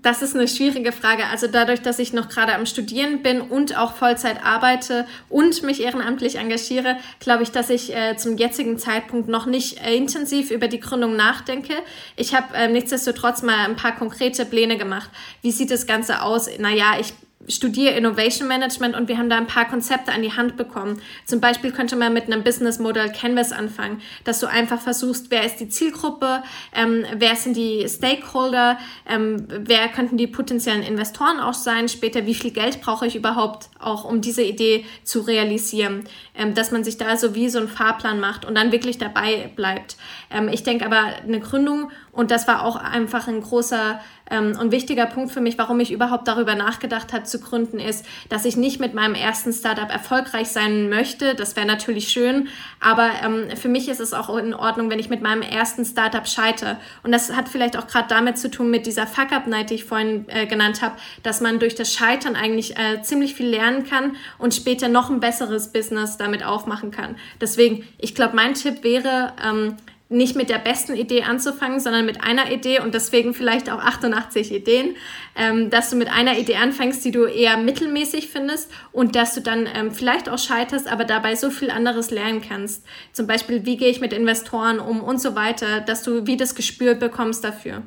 Das 0.00 0.22
ist 0.22 0.34
eine 0.34 0.48
schwierige 0.48 0.92
Frage. 0.92 1.26
Also 1.26 1.46
dadurch, 1.46 1.82
dass 1.82 1.98
ich 1.98 2.12
noch 2.12 2.28
gerade 2.28 2.54
am 2.54 2.66
Studieren 2.66 3.22
bin 3.22 3.40
und 3.40 3.76
auch 3.76 3.94
Vollzeit 3.94 4.44
arbeite 4.44 5.06
und 5.28 5.62
mich 5.62 5.82
ehrenamtlich 5.82 6.36
engagiere, 6.36 6.96
glaube 7.18 7.42
ich, 7.42 7.50
dass 7.50 7.70
ich 7.70 7.94
äh, 7.94 8.16
zum 8.16 8.36
jetzigen 8.36 8.78
Zeitpunkt 8.78 9.28
noch 9.28 9.46
nicht 9.46 9.84
äh, 9.84 9.94
intensiv 9.94 10.50
über 10.50 10.68
die 10.68 10.80
Gründung 10.80 11.16
nachdenke. 11.16 11.74
Ich 12.16 12.34
habe 12.34 12.54
äh, 12.54 12.68
nichtsdestotrotz 12.68 13.42
mal 13.42 13.66
ein 13.66 13.76
paar 13.76 13.94
konkrete 13.94 14.46
Pläne 14.46 14.78
gemacht. 14.78 15.10
Wie 15.42 15.50
sieht 15.50 15.70
das 15.70 15.86
Ganze 15.86 16.22
aus? 16.22 16.48
Naja, 16.58 16.94
ich 16.98 17.12
studiere 17.48 17.94
Innovation 17.94 18.48
Management 18.48 18.94
und 18.94 19.08
wir 19.08 19.16
haben 19.16 19.30
da 19.30 19.38
ein 19.38 19.46
paar 19.46 19.66
Konzepte 19.66 20.12
an 20.12 20.22
die 20.22 20.32
Hand 20.32 20.56
bekommen. 20.56 21.00
Zum 21.24 21.40
Beispiel 21.40 21.72
könnte 21.72 21.96
man 21.96 22.12
mit 22.12 22.24
einem 22.24 22.44
Business 22.44 22.78
Model 22.78 23.10
Canvas 23.10 23.50
anfangen, 23.50 24.02
dass 24.24 24.40
du 24.40 24.46
einfach 24.46 24.80
versuchst, 24.80 25.30
wer 25.30 25.44
ist 25.44 25.56
die 25.56 25.68
Zielgruppe, 25.68 26.42
ähm, 26.74 27.04
wer 27.14 27.36
sind 27.36 27.56
die 27.56 27.86
Stakeholder, 27.88 28.78
ähm, 29.08 29.46
wer 29.48 29.88
könnten 29.88 30.18
die 30.18 30.26
potenziellen 30.26 30.82
Investoren 30.82 31.40
auch 31.40 31.54
sein, 31.54 31.88
später 31.88 32.26
wie 32.26 32.34
viel 32.34 32.50
Geld 32.50 32.82
brauche 32.82 33.06
ich 33.06 33.16
überhaupt 33.16 33.70
auch, 33.78 34.04
um 34.04 34.20
diese 34.20 34.42
Idee 34.42 34.84
zu 35.02 35.20
realisieren, 35.20 36.04
ähm, 36.34 36.54
dass 36.54 36.70
man 36.70 36.84
sich 36.84 36.98
da 36.98 37.16
so 37.16 37.34
wie 37.34 37.48
so 37.48 37.58
einen 37.58 37.68
Fahrplan 37.68 38.20
macht 38.20 38.44
und 38.44 38.54
dann 38.54 38.70
wirklich 38.70 38.98
dabei 38.98 39.50
bleibt. 39.56 39.96
Ähm, 40.30 40.48
ich 40.48 40.62
denke 40.62 40.84
aber, 40.84 41.00
eine 41.22 41.40
Gründung 41.40 41.90
und 42.12 42.30
das 42.30 42.48
war 42.48 42.64
auch 42.64 42.76
einfach 42.76 43.28
ein 43.28 43.40
großer 43.40 44.00
ähm, 44.30 44.56
und 44.58 44.72
wichtiger 44.72 45.06
Punkt 45.06 45.32
für 45.32 45.40
mich, 45.40 45.58
warum 45.58 45.80
ich 45.80 45.92
überhaupt 45.92 46.26
darüber 46.28 46.54
nachgedacht 46.54 47.12
habe 47.12 47.24
zu 47.24 47.40
gründen, 47.40 47.78
ist, 47.78 48.04
dass 48.28 48.44
ich 48.44 48.56
nicht 48.56 48.80
mit 48.80 48.94
meinem 48.94 49.14
ersten 49.14 49.52
Startup 49.52 49.90
erfolgreich 49.90 50.48
sein 50.48 50.88
möchte. 50.88 51.34
Das 51.34 51.56
wäre 51.56 51.66
natürlich 51.66 52.08
schön, 52.08 52.48
aber 52.80 53.10
ähm, 53.24 53.56
für 53.56 53.68
mich 53.68 53.88
ist 53.88 54.00
es 54.00 54.12
auch 54.12 54.34
in 54.36 54.54
Ordnung, 54.54 54.90
wenn 54.90 54.98
ich 54.98 55.10
mit 55.10 55.22
meinem 55.22 55.42
ersten 55.42 55.84
Startup 55.84 56.26
scheitere. 56.26 56.76
Und 57.02 57.12
das 57.12 57.34
hat 57.34 57.48
vielleicht 57.48 57.76
auch 57.76 57.86
gerade 57.86 58.08
damit 58.08 58.38
zu 58.38 58.50
tun 58.50 58.70
mit 58.70 58.86
dieser 58.86 59.06
Fuck-Up-Night, 59.06 59.70
die 59.70 59.74
ich 59.74 59.84
vorhin 59.84 60.26
äh, 60.28 60.46
genannt 60.46 60.82
habe, 60.82 60.96
dass 61.22 61.40
man 61.40 61.58
durch 61.58 61.74
das 61.74 61.92
Scheitern 61.92 62.36
eigentlich 62.36 62.76
äh, 62.78 63.02
ziemlich 63.02 63.34
viel 63.34 63.48
lernen 63.48 63.84
kann 63.84 64.16
und 64.38 64.54
später 64.54 64.88
noch 64.88 65.10
ein 65.10 65.20
besseres 65.20 65.72
Business 65.72 66.16
damit 66.16 66.44
aufmachen 66.44 66.90
kann. 66.90 67.16
Deswegen, 67.40 67.84
ich 67.98 68.14
glaube, 68.14 68.36
mein 68.36 68.54
Tipp 68.54 68.82
wäre, 68.82 69.32
ähm, 69.44 69.76
nicht 70.10 70.34
mit 70.34 70.50
der 70.50 70.58
besten 70.58 70.96
Idee 70.96 71.22
anzufangen, 71.22 71.78
sondern 71.78 72.04
mit 72.04 72.22
einer 72.22 72.50
Idee 72.50 72.80
und 72.80 72.94
deswegen 72.94 73.32
vielleicht 73.32 73.70
auch 73.70 73.78
88 73.78 74.52
Ideen, 74.52 74.96
ähm, 75.36 75.70
dass 75.70 75.88
du 75.90 75.96
mit 75.96 76.08
einer 76.08 76.36
Idee 76.36 76.56
anfängst, 76.56 77.04
die 77.04 77.12
du 77.12 77.24
eher 77.24 77.56
mittelmäßig 77.56 78.28
findest 78.28 78.70
und 78.90 79.14
dass 79.14 79.34
du 79.34 79.40
dann 79.40 79.68
ähm, 79.72 79.92
vielleicht 79.92 80.28
auch 80.28 80.38
scheiterst, 80.38 80.90
aber 80.90 81.04
dabei 81.04 81.36
so 81.36 81.48
viel 81.48 81.70
anderes 81.70 82.10
lernen 82.10 82.42
kannst. 82.42 82.84
Zum 83.12 83.28
Beispiel, 83.28 83.64
wie 83.64 83.76
gehe 83.76 83.88
ich 83.88 84.00
mit 84.00 84.12
Investoren 84.12 84.80
um 84.80 85.00
und 85.00 85.20
so 85.20 85.36
weiter, 85.36 85.80
dass 85.80 86.02
du 86.02 86.26
wie 86.26 86.36
das 86.36 86.56
Gespür 86.56 86.94
bekommst 86.94 87.44
dafür. 87.44 87.82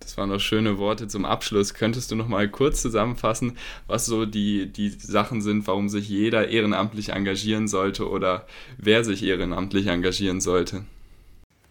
Das 0.00 0.16
waren 0.16 0.30
noch 0.30 0.40
schöne 0.40 0.78
Worte 0.78 1.06
zum 1.06 1.26
Abschluss. 1.26 1.74
Könntest 1.74 2.10
du 2.10 2.16
noch 2.16 2.28
mal 2.28 2.48
kurz 2.48 2.80
zusammenfassen, 2.80 3.58
was 3.86 4.06
so 4.06 4.24
die, 4.24 4.72
die 4.72 4.88
Sachen 4.88 5.42
sind, 5.42 5.66
warum 5.66 5.90
sich 5.90 6.08
jeder 6.08 6.48
ehrenamtlich 6.48 7.10
engagieren 7.10 7.68
sollte 7.68 8.08
oder 8.08 8.46
wer 8.78 9.04
sich 9.04 9.22
ehrenamtlich 9.22 9.88
engagieren 9.88 10.40
sollte? 10.40 10.84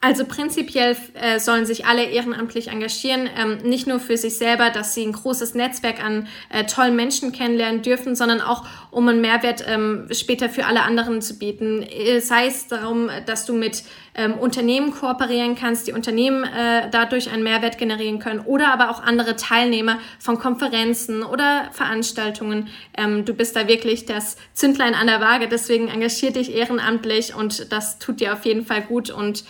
Also 0.07 0.23
prinzipiell 0.23 0.95
äh, 1.15 1.37
sollen 1.37 1.65
sich 1.65 1.85
alle 1.85 2.05
ehrenamtlich 2.05 2.69
engagieren, 2.69 3.29
ähm, 3.37 3.57
nicht 3.69 3.87
nur 3.87 3.99
für 3.99 4.15
sich 4.15 4.37
selber, 4.37 4.69
dass 4.69 4.93
sie 4.93 5.05
ein 5.05 5.11
großes 5.11 5.53
Netzwerk 5.53 6.01
an 6.01 6.29
äh, 6.47 6.63
tollen 6.63 6.95
Menschen 6.95 7.33
kennenlernen 7.33 7.81
dürfen, 7.81 8.15
sondern 8.15 8.39
auch 8.39 8.63
um 8.89 9.09
einen 9.09 9.19
Mehrwert 9.19 9.65
ähm, 9.67 10.07
später 10.11 10.47
für 10.47 10.65
alle 10.65 10.83
anderen 10.83 11.21
zu 11.21 11.37
bieten. 11.37 11.83
Äh, 11.83 12.21
sei 12.21 12.47
es 12.47 12.69
darum, 12.69 13.09
dass 13.25 13.45
du 13.45 13.53
mit 13.53 13.83
ähm, 14.15 14.35
Unternehmen 14.35 14.91
kooperieren 14.91 15.55
kannst, 15.55 15.87
die 15.87 15.91
Unternehmen 15.91 16.45
äh, 16.45 16.89
dadurch 16.89 17.29
einen 17.29 17.43
Mehrwert 17.43 17.77
generieren 17.77 18.19
können 18.19 18.39
oder 18.39 18.71
aber 18.71 18.89
auch 18.89 19.03
andere 19.03 19.35
Teilnehmer 19.35 19.99
von 20.19 20.39
Konferenzen 20.39 21.21
oder 21.21 21.69
Veranstaltungen. 21.73 22.69
Ähm, 22.97 23.25
du 23.25 23.33
bist 23.33 23.57
da 23.57 23.67
wirklich 23.67 24.05
das 24.05 24.37
Zündlein 24.53 24.95
an 24.95 25.07
der 25.07 25.19
Waage, 25.19 25.49
deswegen 25.49 25.89
engagier 25.89 26.31
dich 26.31 26.55
ehrenamtlich 26.55 27.35
und 27.35 27.73
das 27.73 27.99
tut 27.99 28.21
dir 28.21 28.31
auf 28.31 28.45
jeden 28.45 28.65
Fall 28.65 28.83
gut 28.83 29.09
und 29.09 29.43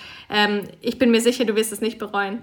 ähm, 0.48 0.64
ich 0.82 0.98
bin 0.98 1.12
mir 1.12 1.22
sicher, 1.22 1.46
du 1.46 1.56
wirst 1.56 1.72
es 1.72 1.82
nicht 1.82 2.00
bereuen. 2.00 2.42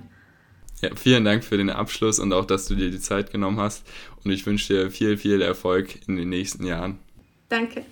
Ja, 0.83 0.91
vielen 0.95 1.25
Dank 1.25 1.45
für 1.45 1.57
den 1.57 1.71
Abschluss 1.71 2.19
und 2.19 2.33
auch, 2.33 2.45
dass 2.45 2.67
du 2.67 2.75
dir 2.75 2.91
die 2.91 3.01
Zeit 3.01 3.31
genommen 3.31 3.59
hast 3.59 3.87
und 4.23 4.31
ich 4.31 4.45
wünsche 4.45 4.75
dir 4.75 4.91
viel, 4.91 5.17
viel 5.17 5.41
Erfolg 5.41 6.01
in 6.07 6.17
den 6.17 6.29
nächsten 6.29 6.65
Jahren. 6.65 6.99
Danke. 7.49 7.85